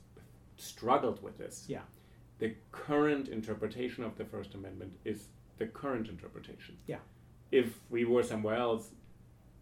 [0.57, 1.83] struggled with this Yeah.
[2.39, 6.77] the current interpretation of the First Amendment is the current interpretation.
[6.87, 6.99] Yeah.
[7.51, 8.93] If we were somewhere else,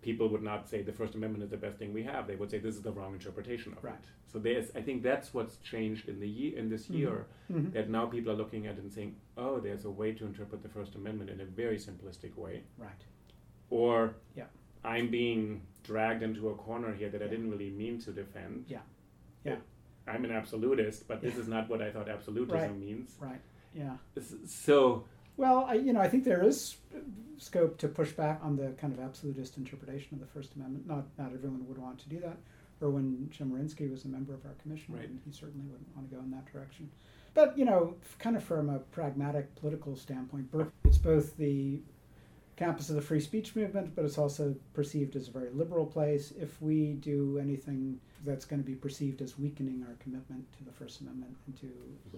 [0.03, 2.27] people would not say the First Amendment is the best thing we have.
[2.27, 3.95] They would say this is the wrong interpretation of Right.
[3.95, 4.09] it.
[4.29, 7.73] So there's, I think that's what's changed in the year, in this year, Mhm.
[7.73, 10.63] that now people are looking at it and saying, oh, there's a way to interpret
[10.63, 13.05] the First Amendment in a very simplistic way, Right.
[13.69, 14.47] or Yeah.
[14.85, 18.65] I'm being dragged into a corner here that I didn't really mean to defend.
[18.69, 18.81] Yeah.
[19.45, 19.57] Yeah.
[20.07, 22.79] I'm an absolutist, but this is not what I thought absolutism Right.
[22.79, 23.17] means.
[23.21, 23.41] Right.
[23.75, 23.97] Yeah.
[24.47, 25.05] So
[25.37, 26.77] Well, I, you know, I think there is
[27.39, 30.87] scope to push back on the kind of absolutist interpretation of the First Amendment.
[30.87, 32.37] Not not everyone would want to do that.
[32.81, 35.09] Or Erwin Chemerinsky was a member of our commission, Right.
[35.09, 36.91] and he certainly wouldn't want to go in that direction.
[37.35, 40.49] But you know, kind of from a pragmatic political standpoint,
[40.85, 41.81] it's both the
[42.61, 46.35] campus of the free speech movement, but it's also perceived as a very liberal place.
[46.39, 50.71] If we do anything that's going to be perceived as weakening our commitment to the
[50.71, 51.69] First Amendment and to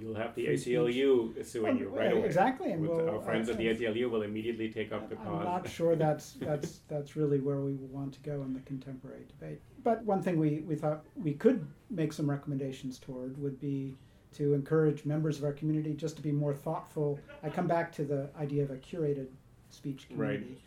[0.00, 0.74] You'll have the Free speech.
[0.76, 2.26] ACLU suing you Well, right away.
[2.26, 5.26] exactly, and we'll- our friends at the ACLU will immediately take up the cause.
[5.28, 9.22] I'm not sure that's that's that's really where we want to go in the contemporary
[9.28, 9.60] debate.
[9.84, 13.94] But one thing we, we thought we could make some recommendations toward would be
[14.38, 17.20] to encourage members of our community just to be more thoughtful.
[17.44, 19.28] I come back to the idea of a curated
[19.72, 20.38] speech Right.
[20.38, 20.60] community,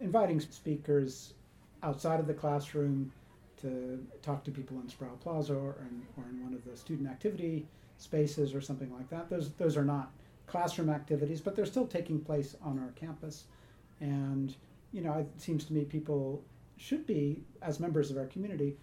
[0.00, 1.34] inviting speakers
[1.82, 3.12] outside of the classroom
[3.60, 7.08] to talk to people in Sproul Plaza or in, or in one of the student
[7.08, 7.66] activity
[7.98, 9.28] spaces or something like that.
[9.28, 10.10] Those those are not
[10.46, 13.44] classroom activities, but they're still taking place on our campus.
[14.00, 14.54] And
[14.92, 16.42] you know, it seems to me people
[16.76, 18.76] should be, as members of our community,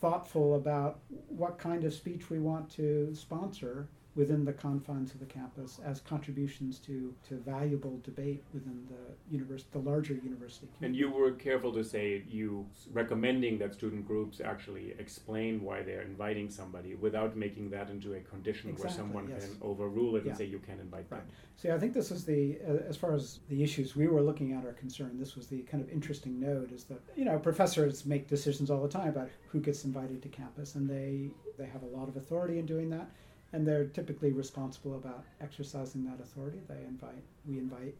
[0.00, 5.26] thoughtful about what kind of speech we want to sponsor within the confines of the
[5.26, 10.86] campus as contributions to, to valuable debate within the univers- the larger university Community.
[10.86, 16.02] And you were careful to say you recommending that student groups actually explain why they're
[16.02, 19.44] inviting somebody without making that into a condition where someone yes.
[19.46, 20.30] can overrule it Yeah.
[20.30, 21.20] and say you can't invite Right.
[21.20, 21.28] them.
[21.56, 24.52] See, I think this is the, uh, as far as the issues we were looking
[24.52, 28.06] at are concerned, this was the kind of interesting note is that, you know, professors
[28.06, 31.82] make decisions all the time about who gets invited to campus, and they, they have
[31.82, 33.10] a lot of authority in doing that,
[33.56, 36.60] and they're typically responsible about exercising that authority.
[36.68, 37.94] They invite, we invite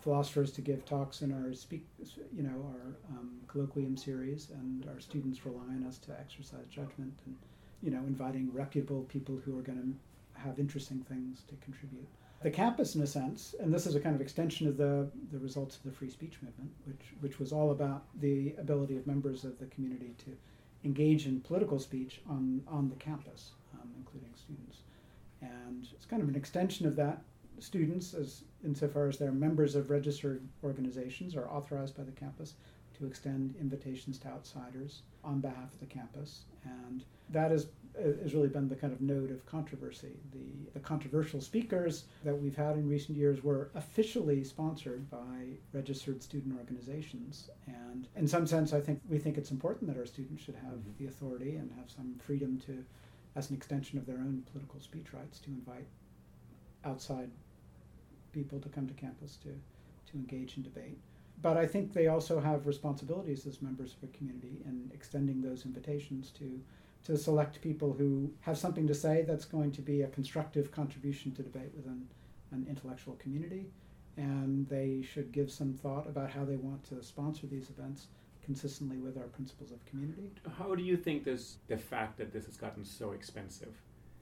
[0.00, 1.84] philosophers to give talks in our speak,
[2.32, 7.12] you know, our um, colloquium series, and our students rely on us to exercise judgment,
[7.26, 7.36] and,
[7.82, 12.06] you know, inviting reputable people who are going to have interesting things to contribute.
[12.44, 15.38] The campus, in a sense, and this is a kind of extension of the, the
[15.40, 19.42] results of the free speech movement, which, which was all about the ability of members
[19.42, 20.36] of the community to
[20.84, 24.78] engage in political speech on, on the campus, um, including students.
[25.42, 27.22] And it's kind of an extension of that.
[27.58, 32.54] Students, as insofar as they're members of registered organizations, are authorized by the campus
[32.98, 36.44] to extend invitations to outsiders on behalf of the campus.
[36.64, 40.12] And that has, has really been the kind of node of controversy.
[40.32, 46.22] The, the controversial speakers that we've had in recent years were officially sponsored by registered
[46.22, 47.48] student organizations.
[47.66, 50.74] And in some sense, I think we think it's important that our students should have
[50.74, 50.96] Mhm.
[50.98, 52.84] the authority and have some freedom to,
[53.34, 55.86] as an extension of their own political speech rights, to invite
[56.84, 57.30] outside
[58.32, 59.48] people to come to campus to,
[60.10, 60.98] to engage in debate.
[61.40, 65.64] But I think they also have responsibilities as members of a community in extending those
[65.64, 66.60] invitations to,
[67.04, 71.32] to select people who have something to say that's going to be a constructive contribution
[71.32, 72.06] to debate within
[72.52, 73.66] an intellectual community.
[74.16, 78.08] And they should give some thought about how they want to sponsor these events
[78.44, 80.30] consistently with our principles of community.
[80.58, 83.74] How do you think this, the fact that this has gotten so expensive,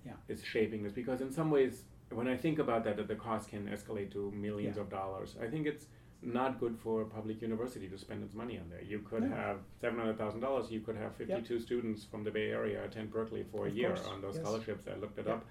[0.04, 0.12] Yeah.
[0.28, 0.92] is shaping this?
[0.92, 4.30] Because in some ways, when I think about that, that the cost can escalate to
[4.32, 4.82] millions Yeah.
[4.82, 5.36] of dollars.
[5.40, 5.86] I think it's
[6.22, 8.82] not good for a public university to spend its money on there.
[8.82, 9.34] You could No.
[9.36, 10.70] have seven hundred thousand dollars.
[10.70, 14.06] You could have fifty-two students from the Bay Area attend Berkeley for a year course,
[14.06, 14.44] on those yes.
[14.44, 14.86] scholarships.
[14.86, 15.34] I looked it Yeah.
[15.34, 15.46] up.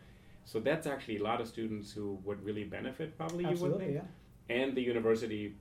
[0.46, 3.18] So that's actually a lot of students who would really benefit.
[3.18, 3.96] Probably you would Absolutely, think.
[4.50, 4.56] yeah.
[4.58, 5.56] And the university,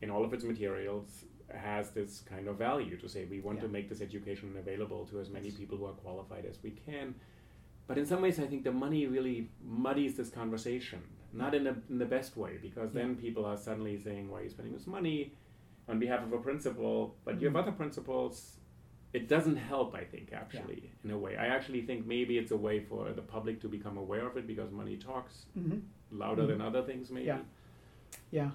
[0.00, 3.68] in all of its materials, has this kind of value to say we want to
[3.68, 7.14] make this education available to as many people who are qualified as we can.
[7.86, 11.00] But in some ways, I think the money really muddies this conversation,
[11.32, 14.44] not in, a, in the best way, because then people are suddenly saying, "Why are
[14.44, 15.32] you spending this money
[15.88, 17.62] on behalf of a principle?" But you have Mhm.
[17.62, 18.58] other principles.
[19.12, 21.36] It doesn't help, I think, actually, in a way.
[21.36, 24.46] I actually think maybe it's a way for the public to become aware of it
[24.46, 26.48] because money talks hmm louder Mhm.
[26.48, 27.26] than other things, maybe.
[27.26, 27.40] Yeah.
[28.30, 28.50] Yeah.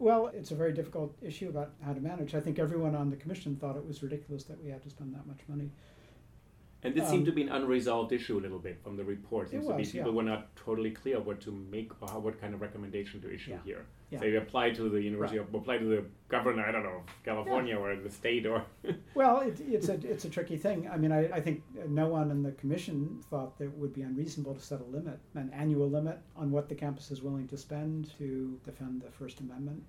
[0.00, 2.34] Well, it's a very difficult issue about how to manage.
[2.34, 5.14] I think everyone on the commission thought it was ridiculous that we had to spend
[5.14, 5.70] that much money.
[6.82, 9.50] And this Um, seemed to be an unresolved issue a little bit from the report.
[9.50, 10.16] Seems to be people yeah.
[10.16, 13.50] were not totally clear what to make or how, what kind of recommendation to issue
[13.50, 13.58] Yeah.
[13.64, 13.86] here.
[14.10, 14.18] Yeah.
[14.20, 15.48] Say apply to the university Right.
[15.54, 18.64] or apply to the governor, I don't know, of California or the state or
[19.14, 20.88] Well, it, it's a it's a tricky thing.
[20.88, 24.02] I mean, I, I think no one in the commission thought that it would be
[24.02, 27.56] unreasonable to set a limit, an annual limit on what the campus is willing to
[27.58, 29.82] spend to defend the First Amendment,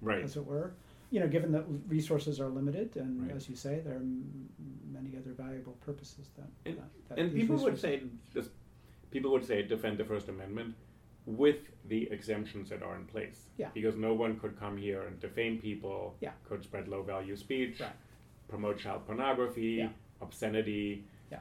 [0.00, 0.24] right.
[0.24, 0.72] as it were.
[1.10, 3.34] You know, given that resources are limited, and Right.
[3.36, 4.48] as you say, there are m-
[4.92, 6.48] many other valuable purposes that.
[6.66, 8.02] And, that, that and people would say
[8.34, 8.50] just
[9.10, 10.74] people would say defend the First Amendment
[11.24, 13.46] with the exemptions that are in place.
[13.56, 13.70] Yeah.
[13.72, 16.32] Because no one could come here and defame people, Yeah.
[16.44, 17.92] could spread low value speech, Right.
[18.48, 19.90] promote child pornography, Yeah.
[20.20, 21.04] obscenity.
[21.30, 21.40] Yeah.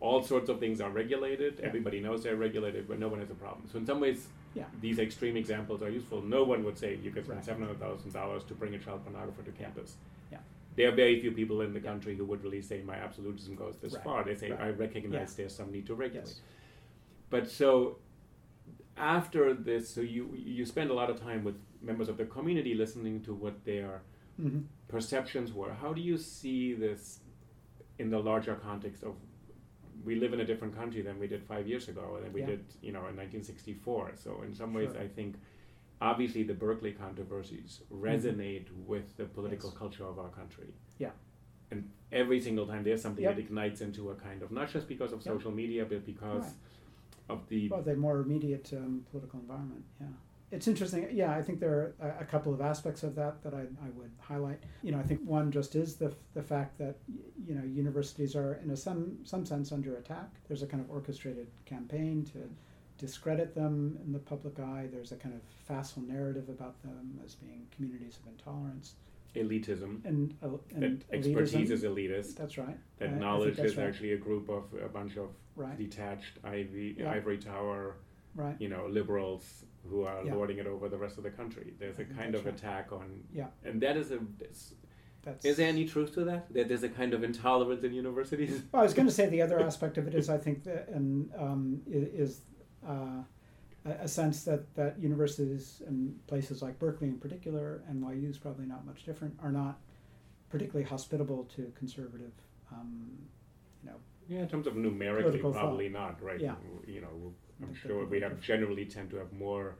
[0.00, 1.58] All sorts of things are regulated.
[1.60, 1.66] Yeah.
[1.66, 3.68] Everybody knows they're regulated, but no one has a problem.
[3.70, 4.64] So in some ways, Yeah.
[4.80, 6.20] these extreme examples are useful.
[6.22, 7.44] No one would say you could spend Right.
[7.44, 9.96] seven hundred thousand dollars to bring a child pornographer to campus.
[10.32, 10.38] Yeah.
[10.76, 13.76] There are very few people in the country who would really say my absolutism goes
[13.78, 14.02] this Right.
[14.04, 14.24] far.
[14.24, 14.60] They say Right.
[14.60, 16.26] I recognize there's some need to regulate.
[16.26, 16.40] Yes.
[17.28, 17.98] But so
[18.96, 22.74] after this, so you you spend a lot of time with members of the community
[22.74, 24.02] listening to what their
[24.40, 24.64] Mhm.
[24.88, 25.72] perceptions were.
[25.74, 27.20] How do you see this
[28.00, 29.14] in the larger context of
[30.08, 32.46] we live in a different country than we did five years ago, than we Yeah.
[32.52, 34.12] did, you know, in 1964.
[34.24, 35.02] So in some ways, Sure.
[35.02, 35.36] I think
[36.00, 39.74] obviously the Berkeley controversies resonate with the political Mm-hmm.
[39.76, 39.78] Yes.
[39.82, 40.70] culture of our country.
[41.04, 41.12] Yeah.
[41.70, 41.80] And
[42.22, 43.34] every single time there's something Yep.
[43.36, 45.34] that ignites into a kind of not just because of Yep.
[45.34, 47.32] social media, but because Right.
[47.34, 50.06] of the Well, the more immediate um, political environment, yeah.
[50.52, 51.08] It's interesting.
[51.12, 54.10] Yeah, I think there are a, couple of aspects of that that I, I would
[54.18, 54.60] highlight.
[54.82, 56.96] You know, I think one just is the, the fact that,
[57.46, 60.28] you know, universities are in a some, some sense under attack.
[60.48, 62.50] There's a kind of orchestrated campaign to
[62.98, 64.88] discredit them in the public eye.
[64.90, 68.94] There's a kind of facile narrative about them as being communities of intolerance
[69.36, 70.04] elitism.
[70.04, 71.70] and, uh, and that expertise elitism.
[71.70, 72.36] is elitist.
[72.36, 72.76] That's right.
[72.98, 73.86] That I- knowledge is right.
[73.86, 75.76] actually a group of a bunch of Right.
[75.76, 77.10] detached ivy, Yeah.
[77.12, 77.96] ivory tower,
[78.34, 78.56] Right.
[78.60, 80.34] you know, liberals who are Yeah.
[80.34, 81.74] lording it over the rest of the country.
[81.78, 82.54] There's a kind of right.
[82.54, 83.48] attack on, Yeah.
[83.64, 84.20] and that is a.
[84.40, 84.74] Is,
[85.22, 86.52] That's, is there any truth to that?
[86.54, 88.62] That there's a kind of intolerance in universities?
[88.72, 90.88] Well, I was going to say the other aspect of it is I think that
[90.88, 92.42] and um, is
[92.86, 93.22] uh,
[93.84, 98.84] a sense that, that universities and places like Berkeley in particular, NYU is probably not
[98.86, 99.78] much different, are not
[100.50, 102.32] particularly hospitable to conservative,
[102.72, 103.08] um,
[104.30, 106.40] yeah, in terms of numerically, probably not, right?
[106.40, 106.54] Yeah.
[106.86, 109.74] You know, I'm sure we have generally tend to have more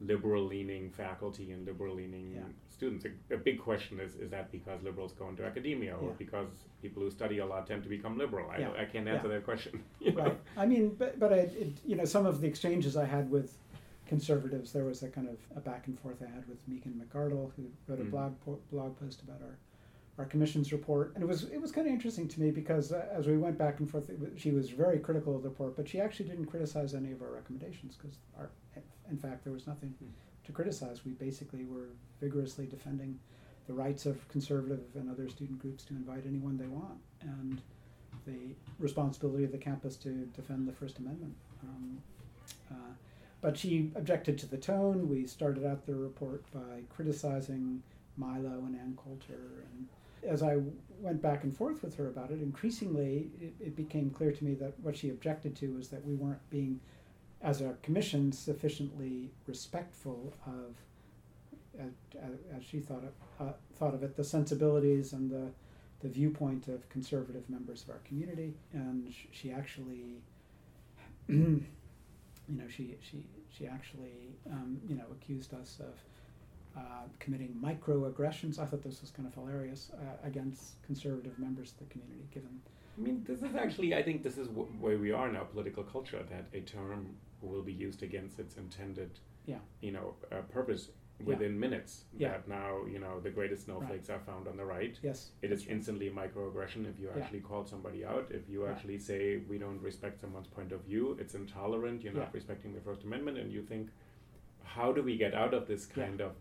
[0.00, 2.42] liberal leaning faculty and liberal leaning Yeah.
[2.68, 3.04] students.
[3.06, 6.14] A, a big question is is that because liberals go into academia or Yeah.
[6.24, 6.50] because
[6.82, 8.48] people who study a lot tend to become liberal?
[8.50, 8.72] I, Yeah.
[8.82, 9.82] I can't answer that question.
[10.00, 10.24] you know?
[10.24, 10.38] Right.
[10.56, 13.56] I mean, but but I, it, you know, some of the exchanges I had with
[14.06, 17.50] conservatives, there was a kind of a back and forth I had with Megan McArdle,
[17.56, 18.10] who wrote a Mhm.
[18.10, 19.56] blog po- blog post about our
[20.18, 23.06] our commission's report, and it was it was kind of interesting to me because uh,
[23.12, 25.88] as we went back and forth, was, she was very critical of the report, but
[25.88, 28.50] she actually didn't criticize any of our recommendations because our
[29.10, 30.06] in fact there was nothing Hmm.
[30.44, 31.04] to criticize.
[31.04, 33.18] We basically were vigorously defending
[33.66, 37.60] the rights of conservative and other student groups to invite anyone they want, and
[38.26, 41.34] the responsibility of the campus to defend the First Amendment.
[41.62, 41.98] Um,
[42.70, 42.92] uh,
[43.40, 45.08] but she objected to the tone.
[45.08, 47.82] We started out the report by criticizing
[48.16, 49.64] Milo and Ann Coulter.
[49.72, 49.86] And
[50.26, 50.58] as I
[51.00, 54.54] went back and forth with her about it, increasingly it, it became clear to me
[54.54, 56.80] that what she objected to was that we weren't being,
[57.42, 60.74] as a commission, sufficiently respectful of,
[61.78, 61.92] as,
[62.56, 65.50] as she thought of, uh, thought of it, the sensibilities and the
[66.00, 70.22] the viewpoint of conservative members of our community, and she actually,
[71.28, 71.64] you
[72.48, 75.94] know, she she she actually, um, you know, accused us of
[76.78, 78.58] uh, committing microaggressions.
[78.58, 82.60] I thought this was kind of hilarious uh, against conservative members of the community, given.
[82.96, 85.82] I mean, this is actually, I think this is w- where we are now, political
[85.84, 87.00] culture, that a term
[87.42, 89.10] will be used against its intended,
[89.46, 89.58] Yeah.
[89.80, 91.26] you know, uh, purpose Yeah.
[91.26, 92.04] within minutes.
[92.16, 92.28] Yeah.
[92.32, 94.96] That now, you know, the greatest snowflakes are found on the right.
[95.02, 95.32] Yes.
[95.42, 97.22] It is instantly a microaggression if you Yeah.
[97.22, 98.30] actually call somebody out.
[98.30, 98.70] If you Yeah.
[98.72, 102.02] actually say we don't respect someone's point of view, it's intolerant.
[102.04, 102.38] You're not Yeah.
[102.40, 103.90] respecting the First Amendment, and you think,
[104.62, 106.04] how do we get out of this Yeah.
[106.06, 106.38] kind of Yeah.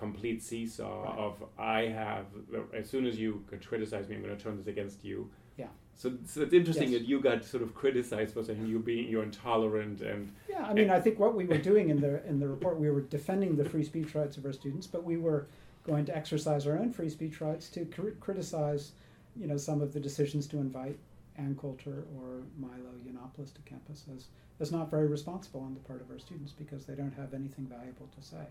[0.00, 1.18] Complete seesaw Right.
[1.18, 2.26] of I have
[2.72, 5.30] as soon as you criticize me, I'm going to turn this against you.
[5.58, 5.66] Yeah.
[5.94, 7.00] So, so it's interesting Yes.
[7.02, 10.72] that you got sort of criticized for saying you being you're intolerant and Yeah, I
[10.72, 13.56] mean, I think what we were doing in the in the report, we were defending
[13.56, 15.46] the free speech rights of our students, but we were
[15.84, 18.92] going to exercise our own free speech rights to cri- criticize,
[19.40, 20.98] you know, some of the decisions to invite
[21.36, 24.22] Ann Coulter or Milo Yiannopoulos to campus as
[24.60, 27.66] as not very responsible on the part of our students because they don't have anything
[27.66, 28.44] valuable to say.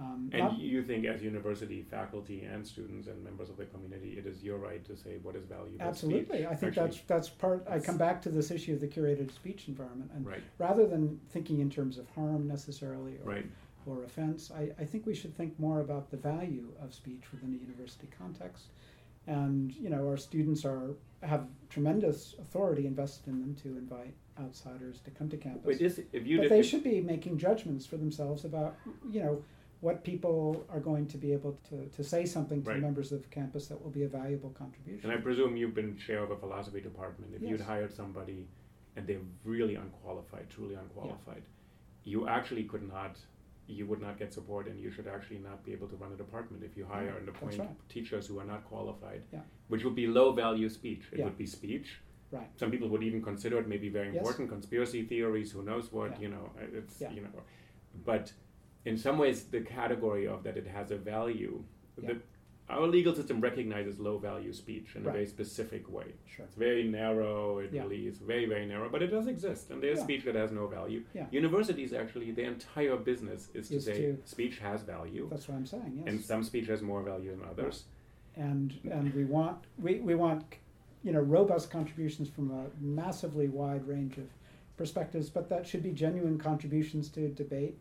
[0.00, 4.16] Um, and not- you think as university faculty and students and members of the community,
[4.16, 5.80] it is your right to say what is valuable.
[5.80, 6.46] Absolutely, speech.
[6.46, 7.66] I think Actually, that's that's part.
[7.68, 11.20] I come back to this issue of the curated speech environment, and right, rather than
[11.30, 13.46] thinking in terms of harm necessarily or, right.
[13.86, 17.52] or offense, I, I think we should think more about the value of speech within
[17.52, 18.66] a university context.
[19.26, 25.00] And you know, our students are have tremendous authority invested in them to invite outsiders
[25.00, 25.64] to come to campus.
[25.64, 28.76] Wait, is, if you but they should be making judgments for themselves about
[29.10, 29.42] you know
[29.80, 32.80] what people are going to be able to, to say something to Right.
[32.80, 35.08] members of campus that will be a valuable contribution.
[35.10, 37.32] And I presume you've been chair of a philosophy department.
[37.34, 38.48] If you'd hired somebody
[38.96, 41.42] and they're really unqualified, truly unqualified,
[42.02, 43.18] you actually could not,
[43.68, 46.16] you would not get support and you should actually not be able to run a
[46.16, 47.88] department if you hire and appoint right.
[47.88, 49.42] teachers who are not qualified, Yeah.
[49.68, 51.04] which would be low value speech.
[51.12, 51.26] It Yeah.
[51.26, 52.00] would be speech.
[52.32, 52.48] Right.
[52.56, 54.16] Some people would even consider it maybe very Yes.
[54.18, 56.20] important, conspiracy theories, who knows what, Yeah.
[56.22, 57.12] you know, uh, it's, Yeah.
[57.12, 57.30] you know.
[58.04, 58.32] But
[58.88, 61.62] in some ways, the category of that it has a value,
[62.02, 62.08] Yeah.
[62.14, 62.16] the,
[62.70, 66.08] our legal system recognizes low value speech in a very specific way.
[66.26, 66.44] Sure.
[66.46, 67.58] It's very narrow.
[67.64, 67.82] It Yeah.
[67.82, 70.04] really is very, very narrow, but it does exist, and there's Yeah.
[70.08, 71.02] speech that has no value.
[71.14, 71.26] Yeah.
[71.30, 75.56] Universities actually, their entire business is to Is say to- speech has value, That's what
[75.56, 75.92] I'm saying.
[75.98, 76.06] Yes.
[76.08, 77.84] and some speech has more value than others.
[78.36, 80.44] and and we want we, we want
[81.02, 84.28] you know robust contributions from a massively wide range of
[84.76, 87.76] perspectives, but that should be genuine contributions to debate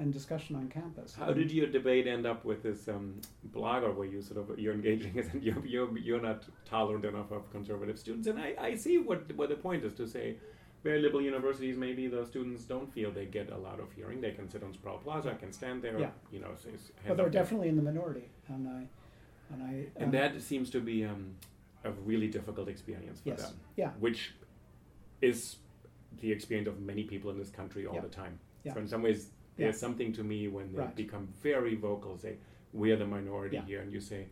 [0.00, 1.14] and discussion on campus.
[1.14, 3.20] How did your debate end up with this um,
[3.54, 7.50] blogger where you sort of you're engaging and you're, you're, you're not tolerant enough of
[7.52, 8.26] conservative students?
[8.26, 10.36] And I, I see what what the point is to say.
[10.82, 14.22] Very liberal universities, maybe the students don't feel they get a lot of hearing.
[14.22, 16.08] They can sit on Sproul Plaza, can stand there, Yeah.
[16.32, 16.70] you know, say,
[17.06, 18.86] But they're definitely in the minority, and I
[19.52, 21.34] and I And um, that seems to be um,
[21.84, 24.32] a really difficult experience for yes them, yeah which
[25.20, 25.56] is
[26.22, 28.00] the experience of many people in this country all Yeah.
[28.08, 28.38] the time.
[28.64, 28.72] Yeah.
[28.74, 29.20] So in some ways,
[29.60, 29.66] Yeah.
[29.66, 30.96] there's something to me when they Right.
[30.96, 32.38] become very vocal, say,
[32.72, 33.64] "We're the minority Yeah.
[33.66, 34.26] here," and you say,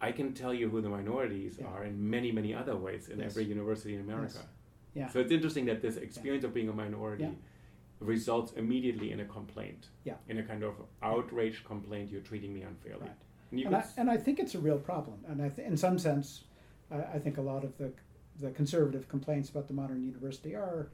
[0.00, 1.66] "I can tell you who the minorities Yeah.
[1.66, 3.30] are in many, many other ways in Yes.
[3.30, 4.38] every university in America."
[4.94, 7.28] yeah So it's interesting that this experience of being a minority
[8.00, 10.16] results immediately in a complaint, Yeah.
[10.28, 12.10] in a kind of outraged complaint.
[12.10, 13.02] You're treating me unfairly.
[13.06, 13.16] Right.
[13.50, 15.24] And you and I, and I think it's a real problem.
[15.28, 16.44] And I th- in some sense,
[16.90, 17.92] I, I think a lot of the
[18.40, 20.90] the conservative complaints about the modern university are,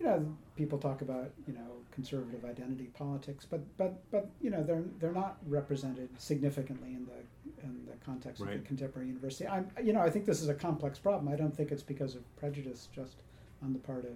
[0.00, 4.62] you know, people talk about you know conservative identity politics, but but but you know
[4.62, 9.46] they're they're not represented significantly in the in the context of the contemporary university.
[9.48, 11.32] I'm you know I think this is a complex problem.
[11.32, 13.16] I don't think it's because of prejudice just
[13.62, 14.12] on the part of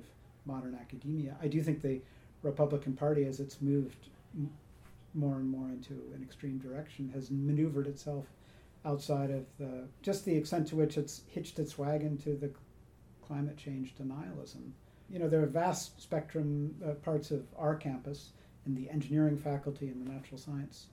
[0.46, 1.36] modern academia.
[1.42, 2.00] I do think the
[2.42, 4.50] Republican Party, as it's moved m-
[5.14, 8.26] more and more into an extreme direction, has maneuvered itself
[8.84, 12.50] outside of the just the extent to which it's hitched its wagon to the
[13.26, 14.70] climate change denialism.
[15.12, 18.30] You know, there are vast spectrum uh, parts of our campus
[18.66, 20.86] in the engineering faculty and the natural science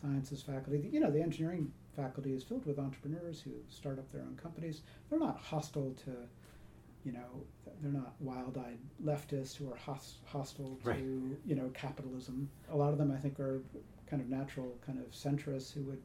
[0.00, 0.88] sciences faculty.
[0.92, 4.82] You know, the engineering faculty is filled with entrepreneurs who start up their own companies.
[5.08, 6.10] They're not hostile to,
[7.04, 7.44] you know,
[7.80, 11.04] they're not wild-eyed leftists who are hos- hostile to, Right.
[11.46, 12.50] you know, capitalism.
[12.70, 13.62] A lot of them, I think, are
[14.06, 16.02] kind of natural kind of centrists who would,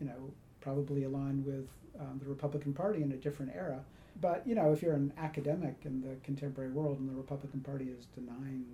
[0.00, 1.68] you know, probably align with
[2.00, 3.84] um, the Republican Party in a different era.
[4.20, 7.86] But you know, if you're an academic in the contemporary world and the Republican Party
[7.86, 8.64] is denying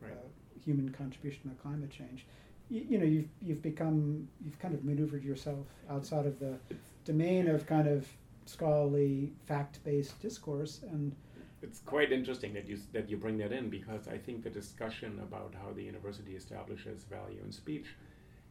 [0.00, 0.12] Right.
[0.12, 0.16] uh,
[0.64, 2.26] human contribution to climate change,
[2.68, 6.58] you, you know, you've you've become you've kind of maneuvered yourself outside of the
[7.04, 8.06] domain of kind of
[8.44, 11.14] scholarly fact-based discourse and
[11.62, 15.18] It's quite interesting that you that you bring that in because I think the discussion
[15.20, 17.86] about how the university establishes value in speech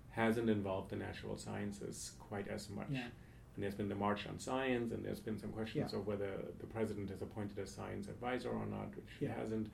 [0.09, 2.87] hasn't involved the natural sciences quite as much.
[2.89, 3.07] Yeah.
[3.55, 5.99] And there's been the March on Science, and there's been some questions Yeah.
[5.99, 6.29] of whether
[6.59, 9.69] the president has appointed a science advisor or not, which he hasn't.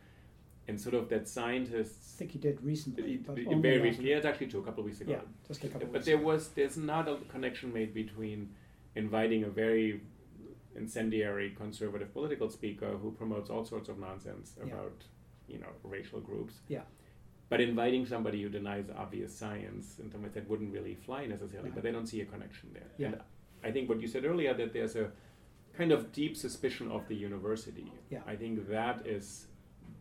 [0.67, 4.47] And sort of that I scientists think he did recently, very recently, yeah, it's actually
[4.47, 5.13] two, a couple of weeks ago.
[5.13, 6.25] Yeah, just a couple But weeks there ago.
[6.27, 8.53] was there's not a connection made between
[8.95, 10.01] inviting a very
[10.75, 14.65] incendiary conservative political speaker who promotes all sorts of nonsense Yeah.
[14.73, 15.03] about
[15.47, 16.61] you know racial groups.
[16.67, 16.83] Yeah.
[17.49, 21.69] But inviting somebody who denies obvious science in some ways that wouldn't really fly necessarily,
[21.69, 21.73] Yeah.
[21.75, 22.91] but they don't see a connection there.
[22.99, 23.07] Yeah.
[23.07, 23.21] And
[23.63, 25.11] I think what you said earlier that there's a
[25.77, 27.91] kind of deep suspicion of the university.
[28.09, 28.19] Yeah.
[28.27, 29.47] I think that is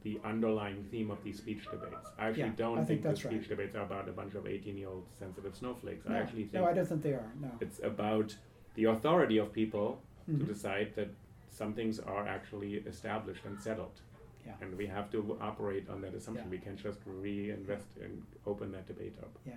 [0.03, 2.09] the underlying theme of these speech debates.
[2.19, 3.49] I actually Yeah, don't I think think, the speech right.
[3.49, 6.07] debates are about a bunch of 18 year old sensitive snowflakes.
[6.09, 7.31] No, I actually think no, I don't think they are.
[7.41, 7.51] No.
[7.61, 8.35] it's about
[8.75, 10.47] the authority of people to Mhm.
[10.47, 11.09] decide that
[11.51, 14.01] some things are actually established and settled.
[14.47, 14.55] Yeah.
[14.63, 16.47] And we have to operate on that assumption.
[16.47, 16.51] Yeah.
[16.53, 19.39] We can't just reinvest and open that debate up.
[19.45, 19.55] Yeah,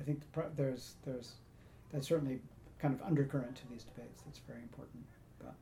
[0.00, 1.36] I think the pro- there's there's
[1.92, 2.40] that's certainly
[2.78, 4.22] kind of undercurrent to these debates.
[4.24, 5.04] That's very important.
[5.38, 5.54] But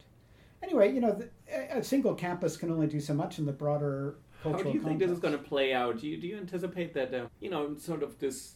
[0.63, 4.17] anyway, you know, the, a, single campus can only do so much in the broader
[4.43, 4.65] cultural.
[4.65, 6.01] How do you think this is going to play out?
[6.01, 8.55] Do you, do you anticipate that, uh, you know, sort of this,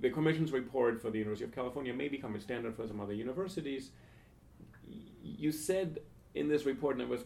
[0.00, 3.14] the Commission's report for the University of California may become a standard for some other
[3.14, 3.90] universities?
[5.22, 6.00] You said
[6.34, 7.24] in this report, and I was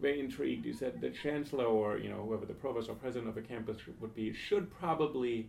[0.00, 3.36] very intrigued, you said the chancellor or, you know, whoever the provost or president of
[3.36, 5.48] a campus would be, should probably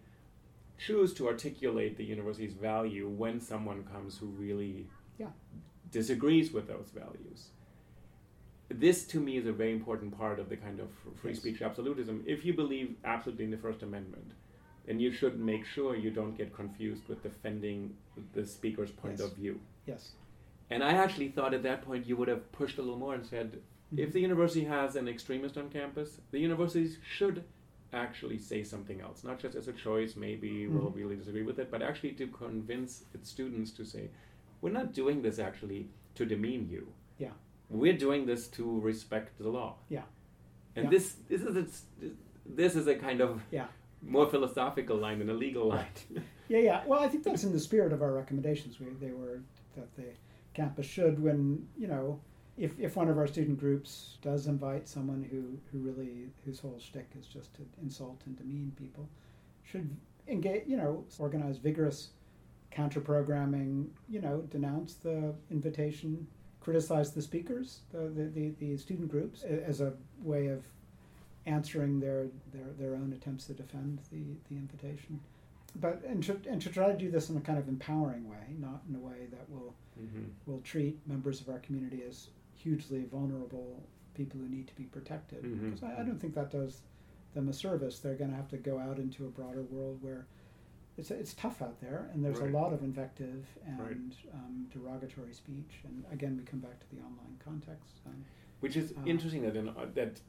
[0.77, 5.31] choose to articulate the university's value when someone comes who really Yeah.
[5.91, 7.51] disagrees with those values
[8.69, 10.89] this to me is a very important part of the kind of
[11.21, 11.39] free Yes.
[11.39, 12.23] speech absolutism.
[12.25, 14.31] If you believe absolutely in the First Amendment,
[14.85, 17.95] then you should make sure you don't get confused with defending
[18.33, 19.27] the speaker's point Yes.
[19.29, 19.59] of view.
[19.85, 20.13] Yes.
[20.69, 23.25] And I actually thought at that point you would have pushed a little more and
[23.25, 23.99] said, mm-hmm.
[23.99, 27.43] if the university has an extremist on campus, the universities should
[27.95, 30.95] actually say something else, not just as a choice, maybe we'll Mhm.
[30.95, 34.09] really disagree with it, but actually to convince its students to say,
[34.61, 36.87] we're not doing this actually to demean you
[37.17, 37.33] Yeah.
[37.69, 39.77] we're doing this to respect the law.
[39.89, 40.03] Yeah.
[40.75, 40.89] And Yeah.
[40.91, 41.65] this this is a,
[42.45, 43.67] this is a kind of Yeah.
[44.01, 45.95] more philosophical line than a legal line.
[46.47, 46.85] Yeah, yeah.
[46.85, 48.79] Well, I think that's in the spirit of our recommendations.
[48.79, 49.41] We, they were
[49.75, 50.09] that the
[50.53, 52.19] campus should, when you know,
[52.57, 56.79] if, if one of our student groups does invite someone who, who really whose whole
[56.79, 59.09] shtick is just to insult and demean people,
[59.63, 59.89] should
[60.27, 62.09] engage, you know, organize vigorous
[62.71, 63.89] counter programming.
[64.09, 66.27] You know, denounce the invitation,
[66.61, 70.63] criticize the speakers, the the, the, the student groups as a way of
[71.45, 75.19] answering their, their, their own attempts to defend the, the invitation
[75.79, 78.55] but and to, and to try to do this in a kind of empowering way,
[78.57, 82.27] not in a way that will hmm will treat members of our community as
[82.69, 83.83] hugely vulnerable
[84.15, 85.43] people who need to be protected.
[85.43, 85.61] Mhm.
[85.65, 86.81] Because I, I don't think that does
[87.35, 87.99] them a service.
[87.99, 90.25] They're going to have to go out into a broader world where
[90.97, 92.49] it's it's tough out there, and there's Right.
[92.49, 93.97] a lot of invective and Right.
[94.33, 95.73] um, derogatory speech.
[95.83, 97.99] And again, we come back to the online context.
[98.05, 98.25] Um,
[98.61, 100.21] Which is Uh, interesting that in, uh, that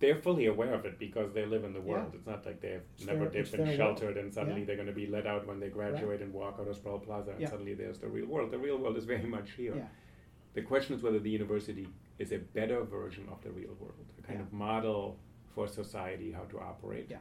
[0.00, 1.84] they're fully aware of it because they live in the Yeah.
[1.92, 2.12] world.
[2.16, 4.16] It's not like they've It's never their- they've been sheltered world.
[4.18, 4.66] and suddenly Yeah.
[4.66, 7.30] they're going to be let out when they graduate and walk out of Sproul Plaza
[7.30, 7.48] and Yeah.
[7.48, 8.50] suddenly there's the real world.
[8.50, 9.88] The real world is very much here.
[10.56, 11.88] Yeah, The question is whether the university
[12.18, 14.46] is a better version of the real world, a kind Yeah.
[14.46, 15.18] of model
[15.54, 17.18] for society how to operate, Yeah.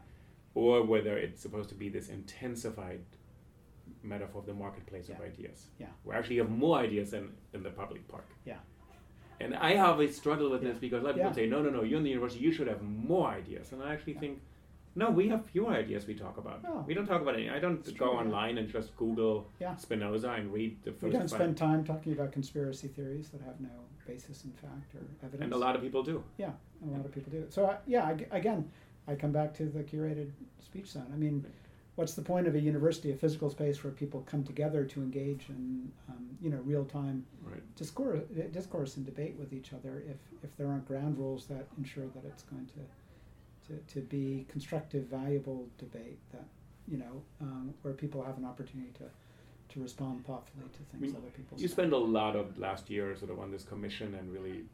[0.54, 3.02] or whether it's supposed to be this intensified
[4.04, 5.70] metaphor of the marketplace of ideas.
[5.80, 5.88] Yeah.
[6.04, 8.26] We actually have more ideas than in the public park.
[8.46, 8.60] yeah,
[9.42, 11.84] And I always struggle with this because a lot of people say, no, no, no,
[11.84, 13.74] you're in the university, you should have more ideas.
[13.74, 14.20] And I actually Yeah.
[14.22, 14.42] think,
[14.96, 16.64] no, we have fewer ideas we talk about.
[16.64, 16.84] No.
[16.88, 17.50] We don't talk about any.
[17.50, 18.20] I don't go true, yeah.
[18.20, 19.76] online and just Google Yeah.
[19.76, 23.70] Spinoza and read the we don't spend time talking about conspiracy theories that have no
[24.08, 25.44] basis in fact or evidence.
[25.44, 26.24] And a lot of people do.
[26.38, 26.52] Yeah,
[26.86, 27.46] a lot of people do.
[27.50, 28.70] So uh, yeah, ag- again,
[29.08, 30.32] I come back to the curated
[30.64, 31.08] speech zone.
[31.14, 31.46] I mean,
[31.96, 35.46] what's the point of a university, a physical space where people come together to engage
[35.50, 37.62] in, um, you know, real time Right.
[37.76, 38.22] discourse,
[38.52, 42.24] discourse and debate with each other if, if there aren't ground rules that ensure that
[42.26, 42.74] it's going to,
[43.68, 46.46] to, to be constructive, valuable debate that,
[46.88, 49.06] you know, um, where people have an opportunity to,
[49.74, 53.16] to respond thoughtfully to things mean, other people You spend a lot of last year
[53.16, 54.66] sort of on this commission and really,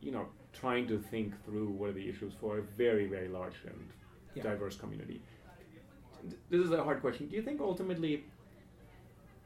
[0.00, 3.56] you know, trying to think through what are the issues for a very, very large
[3.66, 3.88] and
[4.34, 4.42] Yeah.
[4.42, 5.22] diverse community.
[6.50, 7.28] This is a hard question.
[7.28, 8.24] Do you think ultimately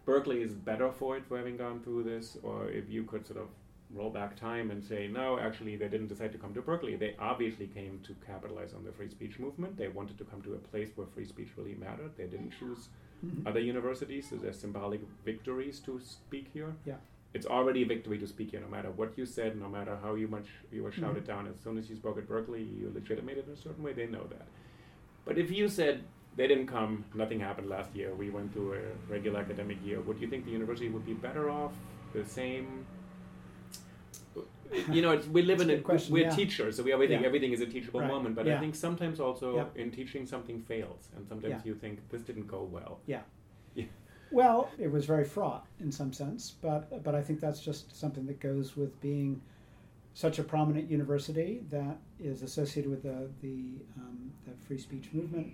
[0.04, 3.40] Berkeley is better for it for having gone through this, or if you could sort
[3.40, 3.48] of
[3.94, 6.96] roll back time and say, no, actually, they didn't decide to come to Berkeley.
[6.96, 9.76] They obviously came to capitalize on the free speech movement.
[9.76, 12.10] They wanted to come to a place where free speech really mattered.
[12.16, 12.88] They didn't choose
[13.24, 13.46] Mhm.
[13.46, 16.74] other universities as their symbolic victories to speak here.
[16.84, 16.96] Yeah.
[17.34, 20.14] It's already a victory to speak here, no matter what you said, no matter how
[20.14, 21.26] you much you were shouted Mhm.
[21.26, 21.46] down.
[21.48, 23.92] As soon as you spoke at Berkeley, you legitimated in a certain way.
[23.92, 24.46] They know that.
[25.24, 26.04] But if you said
[26.36, 30.20] they didn't come, nothing happened last year, we went through a regular academic year, would
[30.20, 31.74] you think the university would be better off,
[32.12, 32.86] the same?
[34.92, 36.34] You know, it's, we live in a question, we're yeah.
[36.34, 37.26] teachers, so we think Yeah.
[37.26, 38.34] everything is a teachable Right, moment.
[38.34, 39.82] But I think sometimes also Yeah.
[39.82, 41.68] in teaching something fails, and sometimes Yeah.
[41.68, 43.00] you think this didn't go well.
[43.06, 43.22] Yeah.
[43.74, 43.86] Yeah.
[44.30, 48.26] Well, it was very fraught in some sense, but but I think that's just something
[48.26, 49.40] that goes with being
[50.14, 55.46] such a prominent university that is associated with the the, um, the free speech movement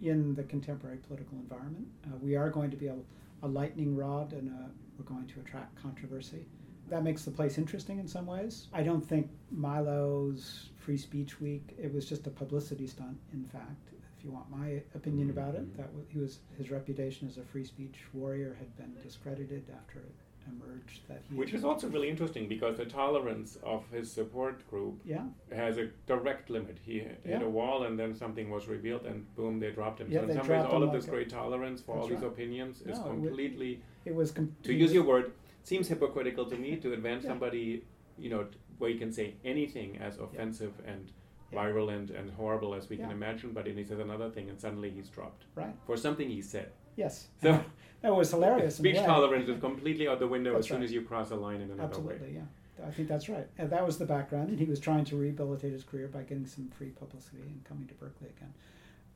[0.00, 1.86] in the contemporary political environment.
[2.06, 2.96] Uh, we are going to be a,
[3.42, 6.44] a lightning rod, and a, we're going to attract controversy.
[6.88, 8.68] That makes the place interesting in some ways.
[8.72, 13.18] I don't think Milo's Free Speech Week it was just a publicity stunt.
[13.32, 15.38] In fact, if you want my opinion mm-hmm.
[15.38, 18.92] about it, that was, he was his reputation as a free speech warrior had been
[19.02, 20.14] discredited after it
[20.48, 25.00] emerged that he Which is also really interesting because the tolerance of his support group
[25.04, 25.24] yeah
[25.54, 26.78] has a direct limit.
[26.82, 27.42] He hit Yeah.
[27.42, 30.10] a wall and then something was revealed and boom, they dropped him.
[30.10, 32.22] Yeah, so in some ways, all of this like a- great tolerance for all these
[32.22, 35.32] opinions is No, it completely, it was com- to use your word,
[35.64, 37.30] seems hypocritical to me to advance Yeah.
[37.30, 37.84] somebody,
[38.18, 38.46] you know,
[38.78, 41.10] where you can say anything as offensive and
[41.52, 41.62] Yeah.
[41.62, 44.90] virulent and horrible as we can imagine, but then he says another thing and suddenly
[44.90, 46.72] he's dropped right for something he said.
[46.96, 47.62] yes So
[48.02, 50.84] that was hilarious speech tolerance is completely out the window That's as soon right.
[50.84, 52.14] as you cross a line in another way.
[52.14, 52.86] Absolutely, yeah.
[52.86, 53.46] I think that's right.
[53.58, 56.46] And that was the background, and he was trying to rehabilitate his career by getting
[56.46, 58.52] some free publicity and coming to Berkeley again.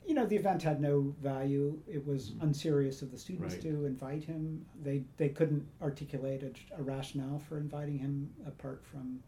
[0.07, 1.77] You know, the event had no value.
[1.85, 3.63] It was unserious of the students Right.
[3.63, 4.65] to invite him.
[4.81, 9.19] They they couldn't articulate a, a rationale for inviting him apart from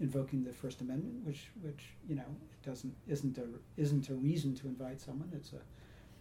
[0.00, 4.54] invoking the First Amendment, which which you know it doesn't isn't a isn't a reason
[4.56, 5.28] to invite someone.
[5.34, 5.56] It's a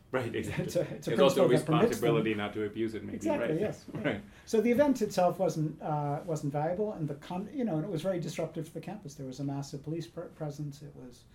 [0.10, 0.64] Right, exactly.
[0.66, 2.96] It's a- it's a There's also a principle that permits them- responsibility not to abuse
[2.96, 3.18] it, maybe.
[3.18, 3.60] Exactly, right?
[3.60, 4.02] yes, yeah.
[4.06, 4.22] right.
[4.46, 7.92] So the event itself wasn't uh, wasn't valuable, and the con- you know, and it
[7.92, 9.14] was very disruptive for the campus.
[9.16, 10.82] There was a massive police pr- presence.
[10.82, 11.26] It was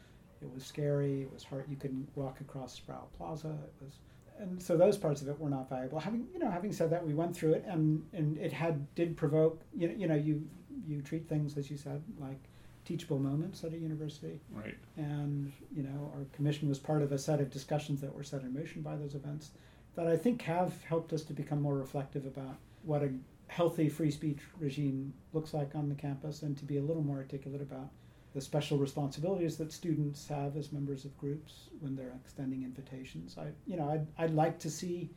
[0.43, 1.23] it was scary.
[1.23, 1.65] It was hard.
[1.69, 3.49] You couldn't walk across Sproul Plaza.
[3.49, 3.95] It was,
[4.39, 5.99] and so those parts of it were not valuable.
[6.01, 9.17] Having you know, having said that, we went through it, and and it had did
[9.17, 9.61] provoke.
[9.77, 10.47] You know, you know, you
[10.87, 12.39] you treat things as you said like
[12.85, 14.75] teachable moments at a university Right.
[14.97, 18.43] and you know our commission was part of a set of discussions that were set
[18.43, 19.51] in motion by those events
[19.95, 23.11] that I think have helped us to become more reflective about what a
[23.47, 27.19] healthy free speech regime looks like on the campus and to be a little more
[27.19, 27.91] articulate about
[28.35, 33.37] the special responsibilities that students have as members of groups when they're extending invitations.
[33.39, 35.11] I you know I'd, I'd like to see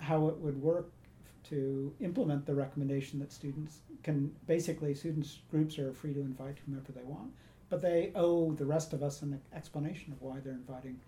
[0.00, 0.90] how it would work
[1.50, 6.90] to implement the recommendation that students can basically students groups are free to invite whomever
[6.92, 7.30] they want
[7.70, 10.98] but they owe the rest of us an explanation of why they're inviting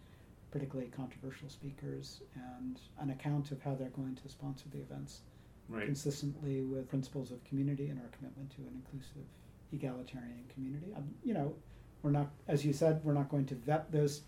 [0.51, 2.21] particularly controversial speakers
[2.57, 5.21] and an account of how they're going to sponsor the events
[5.69, 5.85] Right.
[5.87, 9.27] consistently with principles of community and our commitment to an inclusive
[9.73, 11.55] egalitarian community um, you know
[12.03, 14.23] we're not as you said we're not going to vet those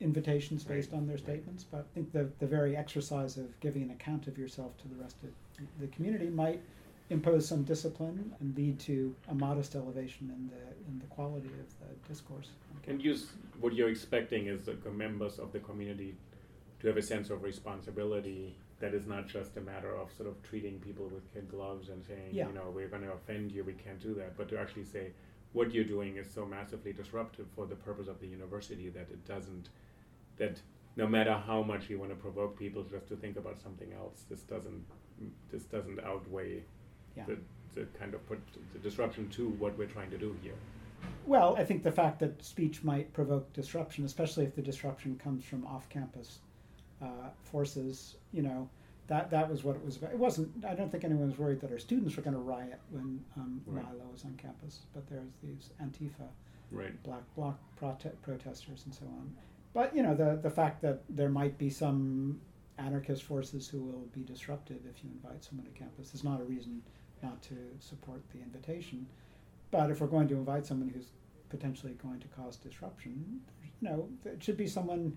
[0.00, 3.82] invitations based Right, on their statements but i think the, the very exercise of giving
[3.82, 5.30] an account of yourself to the rest of
[5.80, 6.60] the community might
[7.10, 11.68] impose some discipline and lead to a modest elevation in the in the quality of
[11.80, 12.50] the discourse.
[12.86, 13.26] And s-
[13.60, 16.14] what you're expecting is the members of the community
[16.78, 20.42] to have a sense of responsibility that is not just a matter of sort of
[20.42, 22.48] treating people with kid gloves and saying, Yeah.
[22.48, 25.12] you know, we're going to offend you, we can't do that, but to actually say
[25.52, 29.24] what you're doing is so massively disruptive for the purpose of the university that it
[29.26, 29.68] doesn't,
[30.38, 30.58] that
[30.96, 34.24] no matter how much you want to provoke people just to think about something else,
[34.30, 34.84] this doesn't,
[35.52, 36.62] this doesn't outweigh
[37.16, 37.24] Yeah.
[37.26, 37.38] the,
[37.74, 38.40] the kind of put
[38.72, 40.54] the disruption to what we're trying to do here.
[41.26, 45.44] Well, I think the fact that speech might provoke disruption, especially if the disruption comes
[45.44, 46.38] from off-campus
[47.02, 48.68] uh, forces, you know,
[49.08, 50.12] that that was what it was about.
[50.12, 50.64] It wasn't.
[50.64, 53.60] I don't think anyone was worried that our students were going to riot when um,
[53.66, 53.84] Right.
[53.84, 54.80] Milo was on campus.
[54.94, 56.28] But there's these Antifa
[56.70, 57.02] Right.
[57.02, 59.32] black bloc prote- protesters and so on.
[59.72, 62.40] but you know the the fact that there might be some
[62.78, 66.44] anarchist forces who will be disruptive if you invite someone to campus is not a
[66.44, 66.80] reason
[67.22, 69.06] not to support the invitation.
[69.72, 71.10] But if we're going to invite someone who's
[71.48, 73.40] potentially going to cause disruption,
[73.80, 75.16] you know, it should be someone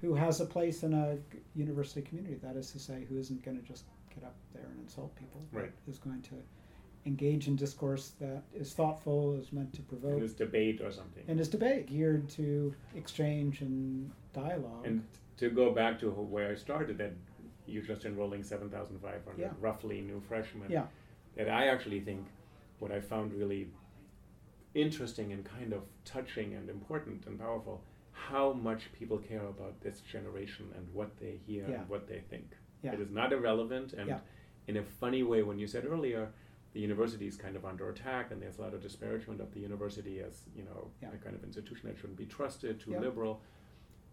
[0.00, 1.18] who has a place in a
[1.54, 2.36] university community.
[2.42, 3.84] That is to say, who isn't going to just
[4.14, 5.72] get up there and insult people, right.
[5.88, 6.34] is going to
[7.06, 10.14] engage in discourse that is thoughtful, is meant to provoke.
[10.14, 11.24] In this debate or something.
[11.26, 14.86] And is debate, geared to exchange and dialogue.
[14.86, 15.04] And
[15.38, 17.12] to go back to where I started, that
[17.66, 19.48] you're just enrolling 7,500 yeah.
[19.60, 20.70] roughly new freshmen.
[20.70, 20.84] Yeah.
[21.36, 22.26] That I actually think
[22.78, 23.68] what I found really
[24.74, 27.82] interesting and kind of touching and important and powerful
[28.28, 31.76] how much people care about this generation and what they hear yeah.
[31.76, 32.56] and what they think.
[32.82, 32.92] Yeah.
[32.92, 34.18] It is not irrelevant and yeah.
[34.66, 36.28] in a funny way when you said earlier
[36.74, 39.60] the university is kind of under attack and there's a lot of disparagement of the
[39.60, 43.40] university as you know a kind of institution that shouldn't be trusted too liberal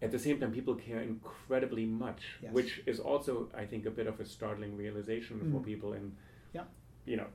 [0.02, 2.52] at the same time people care incredibly much yes.
[2.52, 5.52] which is also i think a bit of a startling realization mm.
[5.52, 6.12] for people in
[6.54, 6.62] yeah.
[7.04, 7.26] you know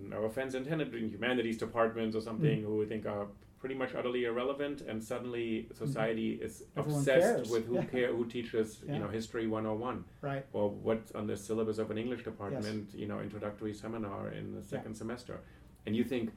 [0.00, 2.64] no offense intended in humanities departments or something mm.
[2.64, 3.26] who think are
[3.62, 6.46] pretty much utterly irrelevant and suddenly society mm-hmm.
[6.46, 7.48] is Everyone obsessed cares.
[7.48, 7.84] with who yeah.
[7.84, 8.94] care who teaches yeah.
[8.94, 13.00] you know history 101 right or what's on the syllabus of an english department yes.
[13.00, 14.98] you know introductory seminar in the second yeah.
[14.98, 15.40] semester
[15.86, 16.32] and you think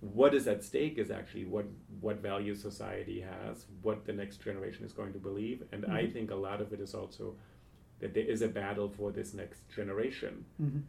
[0.00, 1.64] what is at stake is actually what
[2.00, 5.92] what value society has what the next generation is going to believe and mm-hmm.
[5.92, 7.36] i think a lot of it is also
[8.00, 10.80] that there is a battle for this next generation mm-hmm.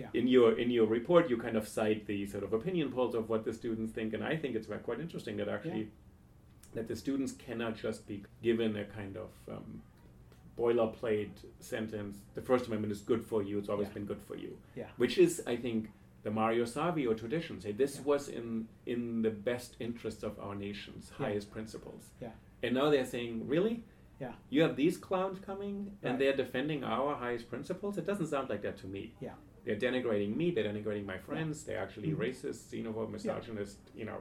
[0.00, 0.06] Yeah.
[0.14, 3.28] in your in your report you kind of cite the sort of opinion polls of
[3.28, 6.74] what the students think and i think it's quite interesting that actually yeah.
[6.74, 9.82] that the students cannot just be given a kind of um,
[10.58, 13.94] boilerplate sentence the first amendment is good for you it's always yeah.
[13.94, 14.86] been good for you yeah.
[14.96, 15.90] which is i think
[16.22, 21.10] the mario savio tradition say this was in in the best interests of our nation's
[21.18, 22.28] highest principles yeah.
[22.62, 23.84] and now they're saying really
[24.18, 24.32] yeah.
[24.48, 26.18] you have these clowns coming and right.
[26.18, 29.32] they're defending our highest principles it doesn't sound like that to me yeah
[29.64, 32.22] they're denigrating me, they're denigrating my friends, they're actually mm-hmm.
[32.22, 34.00] racist, xenophobe, misogynist, yeah.
[34.00, 34.18] you know,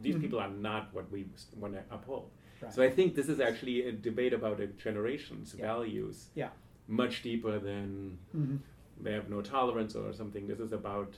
[0.00, 0.22] these mm-hmm.
[0.22, 2.30] people are not what we want to uphold.
[2.60, 2.72] Right.
[2.72, 5.66] So I think this is actually a debate about a generation's yeah.
[5.66, 6.48] values, yeah.
[6.88, 8.56] much deeper than mm-hmm.
[9.00, 10.46] they have no tolerance or something.
[10.46, 11.14] This is about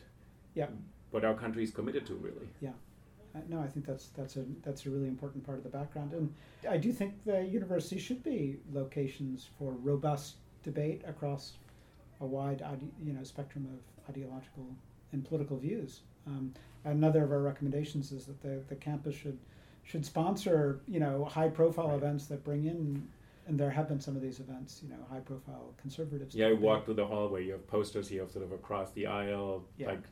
[0.54, 0.66] yeah.
[1.10, 2.48] what our country is committed to, really.
[2.60, 2.70] Yeah.
[3.34, 6.12] Uh, no, I think that's that's a that's a really important part of the background,
[6.12, 6.32] and
[6.68, 11.52] I do think the university should be locations for robust debate across
[12.20, 12.62] a wide
[13.02, 14.66] you know spectrum of ideological
[15.12, 16.00] and political views.
[16.26, 16.52] Um,
[16.84, 19.38] another of our recommendations is that the, the campus should
[19.84, 21.96] should sponsor you know high profile right.
[21.96, 23.06] events that bring in
[23.48, 26.34] and there have been some of these events you know high profile conservatives.
[26.34, 27.46] Yeah, I walk through the hallway.
[27.46, 29.88] You have posters here, of sort of across the aisle, yeah.
[29.88, 30.02] like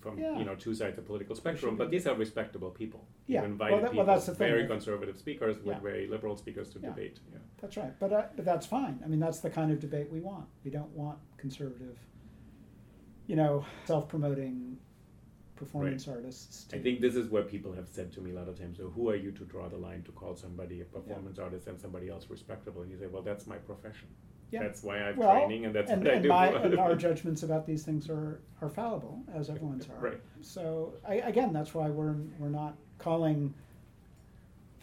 [0.00, 0.38] from yeah.
[0.38, 1.76] you know two sides of the political spectrum.
[1.76, 3.04] But these are respectable people.
[3.26, 4.68] Yeah, You've invited well, that, people, well, that's the very thing.
[4.68, 5.80] conservative speakers with Yeah.
[5.80, 7.18] very liberal speakers to debate.
[7.32, 7.38] Yeah.
[7.60, 9.00] That's right, but uh, but that's fine.
[9.04, 10.46] I mean, that's the kind of debate we want.
[10.64, 11.98] We don't want conservative,
[13.26, 14.78] you know, self-promoting
[15.56, 16.16] performance Right.
[16.16, 16.64] artists.
[16.64, 18.78] To, I think this is what people have said to me a lot of times.
[18.78, 21.80] So, who are you to draw the line to call somebody a performance artist and
[21.80, 22.82] somebody else respectable?
[22.82, 24.08] And you say, well, that's my profession.
[24.50, 24.62] Yeah.
[24.62, 26.28] That's why I'm well, training, and that's and, what I do.
[26.28, 29.98] my, and our judgments about these things are, are fallible, as everyone's are.
[29.98, 30.20] Right.
[30.40, 33.52] So I, again, that's why we're we're not calling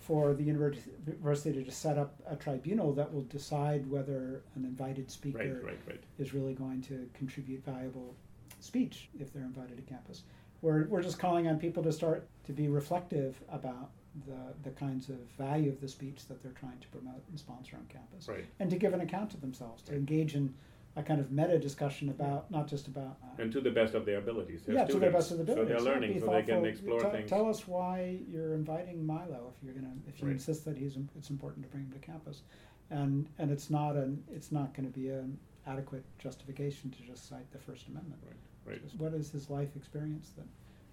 [0.03, 5.37] for the university to set up a tribunal that will decide whether an invited speaker
[5.37, 6.03] right, right, right.
[6.19, 8.13] is really going to contribute valuable
[8.59, 10.23] speech if they're invited to campus.
[10.63, 13.89] We're, we're just calling on people to start to be reflective about
[14.25, 17.75] the, the kinds of value of the speech that they're trying to promote and sponsor
[17.75, 18.29] on campus.
[18.29, 18.45] Right.
[18.61, 19.99] And to give an account to themselves, to Right.
[19.99, 20.53] engage in
[20.95, 23.17] a kind of meta discussion about, not just about.
[23.23, 24.61] Uh, And to the best of their abilities.
[24.63, 27.01] They're yeah, to the best of the So they're learning, be so they can explore
[27.01, 27.29] Tell- things.
[27.29, 30.33] Tell us why you're inviting Milo if you're gonna if you Right.
[30.33, 32.43] insist that he's it's important to bring him to campus,
[32.89, 37.27] and and it's not an it's not going to be an adequate justification to just
[37.27, 38.21] cite the First Amendment.
[38.23, 38.35] Right,
[38.65, 38.81] right.
[38.97, 40.45] What is his life experience that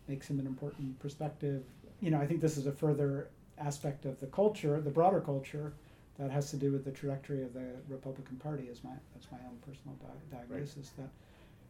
[0.09, 1.63] makes him an important perspective?
[2.01, 5.73] You know, I think this is a further aspect of the culture, the broader culture,
[6.19, 8.65] that has to do with the trajectory of the Republican Party.
[8.65, 11.09] Is my that's my own personal di- diagnosis that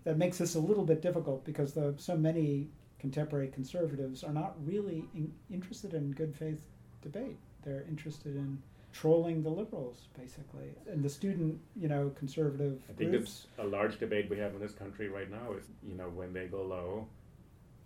[0.04, 4.54] that makes this a little bit difficult because the, so many contemporary conservatives are not
[4.64, 6.60] really in, interested in good faith
[7.02, 7.36] debate.
[7.64, 8.62] They're interested in
[8.92, 13.46] trolling the liberals, basically, and the student, you know, conservative I think groups.
[13.48, 16.32] it's a large debate we have in this country right now is, you know, when
[16.32, 17.06] they go low,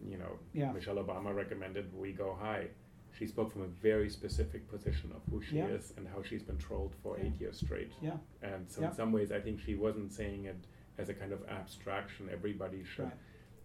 [0.06, 0.72] you know, Yeah.
[0.72, 2.68] Michelle Obama recommended we go high.
[3.12, 5.68] She spoke from a very specific position of who she Yeah.
[5.68, 7.26] is and how she's been trolled for Yeah.
[7.26, 7.92] eight years straight.
[8.02, 10.56] Yeah, And so in some ways, I think she wasn't saying it
[10.98, 12.28] as a kind of abstraction.
[12.30, 13.04] Everybody should.
[13.04, 13.14] right.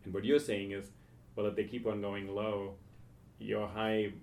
[0.03, 0.91] And what you're saying is,
[1.35, 2.75] well, if they keep on going low,
[3.39, 4.13] your high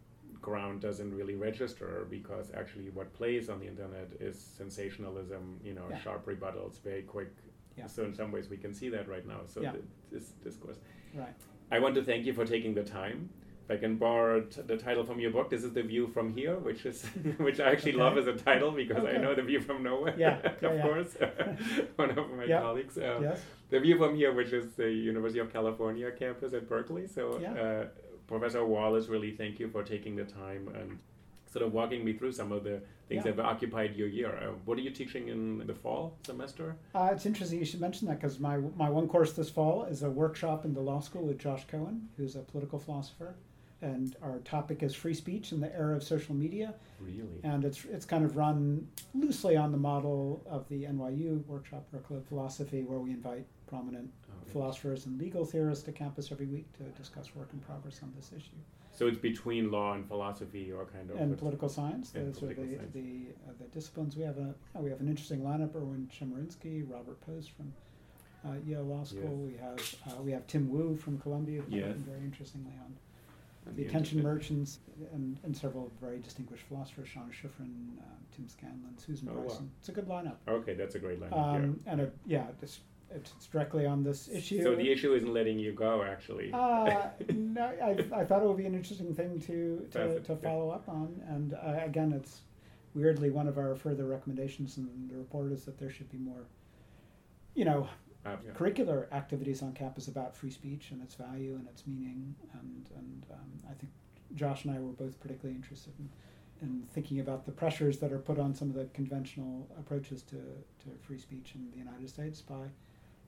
[0.40, 5.86] ground doesn't really register because actually what plays on the internet is sensationalism, you know,
[5.90, 5.98] Yeah.
[5.98, 7.30] sharp rebuttals, very quick.
[7.76, 7.86] Yeah.
[7.86, 9.40] So in some ways we can see that right now.
[9.46, 9.72] So Yeah.
[9.72, 10.78] th- this discourse.
[11.14, 11.34] Right.
[11.70, 13.28] I want to thank you for taking the time.
[13.64, 16.32] If I can borrow t- the title from your book, this is the view from
[16.32, 17.04] here, which is
[17.46, 20.14] which I actually love as a title because I know the view from nowhere.
[20.16, 21.16] Yeah, of course,
[21.96, 22.96] one of my colleagues.
[22.96, 23.44] Uh, Yes.
[23.68, 27.08] The view from here, which is the University of California campus at Berkeley.
[27.08, 27.54] So, Yeah.
[27.54, 27.86] uh,
[28.26, 30.98] Professor Wallace, really thank you for taking the time and
[31.50, 33.32] sort of walking me through some of the things Yeah.
[33.32, 34.36] that have occupied your year.
[34.36, 36.74] Uh, what are you teaching in the fall semester?
[36.94, 40.02] Uh, it's interesting you should mention that because my, my one course this fall is
[40.02, 43.34] a workshop in the law school with Josh Cohen, who's a political philosopher.
[43.82, 46.74] And our topic is free speech in the era of social media.
[46.98, 47.40] Really?
[47.44, 52.20] And it's, it's kind of run loosely on the model of the NYU workshop, Berkeley
[52.28, 54.10] Philosophy, where we invite prominent.
[54.46, 58.32] Philosophers and legal theorists to campus every week to discuss work in progress on this
[58.36, 58.56] issue.
[58.92, 62.12] So it's between law and philosophy, or kind of and political science.
[62.14, 62.92] and Those are the, science.
[62.94, 64.16] the, uh, the disciplines.
[64.16, 65.74] We have a yeah, we have an interesting lineup.
[65.74, 67.72] Erwin Chemerinsky, Robert Post from
[68.44, 69.36] uh, Yale Law School.
[69.36, 69.78] We have
[70.08, 71.94] uh, we have Tim Wu from Columbia, who Yes.
[72.06, 72.96] very interestingly on
[73.68, 74.78] I'd the attention merchants,
[75.12, 78.02] and, and several very distinguished philosophers: Seana Shiffrin, uh,
[78.34, 79.42] Tim Scanlon, Susan Oh, wow.
[79.42, 79.68] Brison.
[79.80, 80.36] It's a good lineup.
[80.48, 81.36] Okay, that's a great lineup.
[81.36, 82.78] Um, and a, yeah, it's,
[83.10, 84.62] it's directly on this issue.
[84.62, 86.50] So the issue isn't letting you go, actually.
[86.52, 90.70] Uh, no, I, I thought it would be an interesting thing to to, to follow
[90.70, 92.40] up on, and uh, again, it's
[92.94, 96.44] weirdly one of our further recommendations in the report is that there should be more,
[97.54, 97.88] you know,
[98.24, 98.52] Uh, yeah.
[98.52, 103.26] curricular activities on campus about free speech and its value and its meaning, and and
[103.32, 103.92] um, I think
[104.34, 106.08] Josh and I were both particularly interested in.
[106.62, 110.36] In thinking about the pressures that are put on some of the conventional approaches to,
[110.36, 112.64] to free speech in the United States by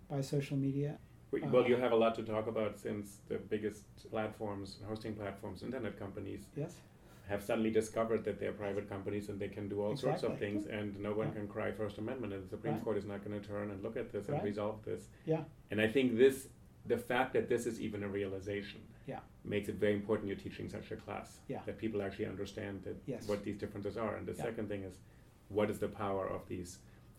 [0.08, 0.98] by social media,
[1.34, 5.62] Uh, Well, you have a lot to talk about since the biggest platforms, hosting platforms,
[5.62, 6.80] internet companies, yes,
[7.28, 10.66] have suddenly discovered that they're private companies and they can do all sorts of things,
[10.66, 11.34] and no one Yeah.
[11.34, 12.84] can cry First Amendment, and the Supreme Right.
[12.84, 15.02] Court is not going to turn and look at this and resolve this.
[15.26, 16.48] yeah, And I think this,
[16.86, 19.20] the fact that this is even a realization, yeah.
[19.44, 21.40] makes it very important you're teaching such a class.
[21.48, 21.60] Yeah.
[21.66, 23.28] That people actually understand that Yes.
[23.28, 24.16] what these differences are.
[24.16, 24.44] And the Yeah.
[24.48, 24.94] second thing is,
[25.50, 26.78] what is the power of these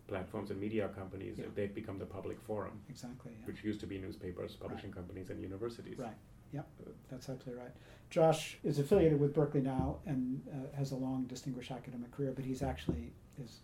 [0.09, 1.45] platforms and media companies Yeah.
[1.45, 3.31] if they've become the public forum, Exactly.
[3.39, 3.45] Yeah.
[3.47, 5.97] which used to be newspapers, publishing companies, and universities.
[5.97, 6.17] Right.
[6.51, 6.67] Yep.
[7.09, 7.71] That's absolutely right.
[8.09, 12.43] Josh is affiliated with Berkeley now and uh, has a long, distinguished academic career, but
[12.43, 13.59] he's actually is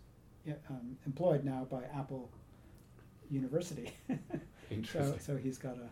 [0.70, 2.30] um, employed now by Apple
[3.28, 3.90] University.
[4.08, 4.16] so,
[4.70, 5.18] Interesting.
[5.18, 5.88] so he's got a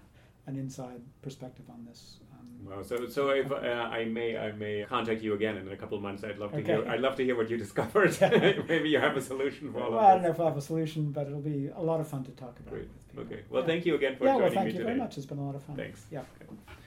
[0.47, 2.19] an inside perspective on this.
[2.67, 5.97] Well, so so if uh, I may I may contact you again in a couple
[5.99, 6.25] of months.
[6.25, 6.67] I'd love to Okay.
[6.73, 8.17] hear I'd love to hear what you discovered.
[8.69, 10.57] Maybe you have a solution for all well, of I don't know if I'll have
[10.57, 12.89] a solution, but it'll be a lot of fun to talk about Great.
[13.19, 13.41] Okay.
[13.51, 13.67] Well, Yeah.
[13.69, 14.91] thank you again for yeah, joining well, thank me you today.
[14.91, 15.17] very much.
[15.19, 15.77] It's been a lot of fun.
[15.77, 16.05] Thanks.
[16.11, 16.21] Yeah.
[16.41, 16.51] Okay.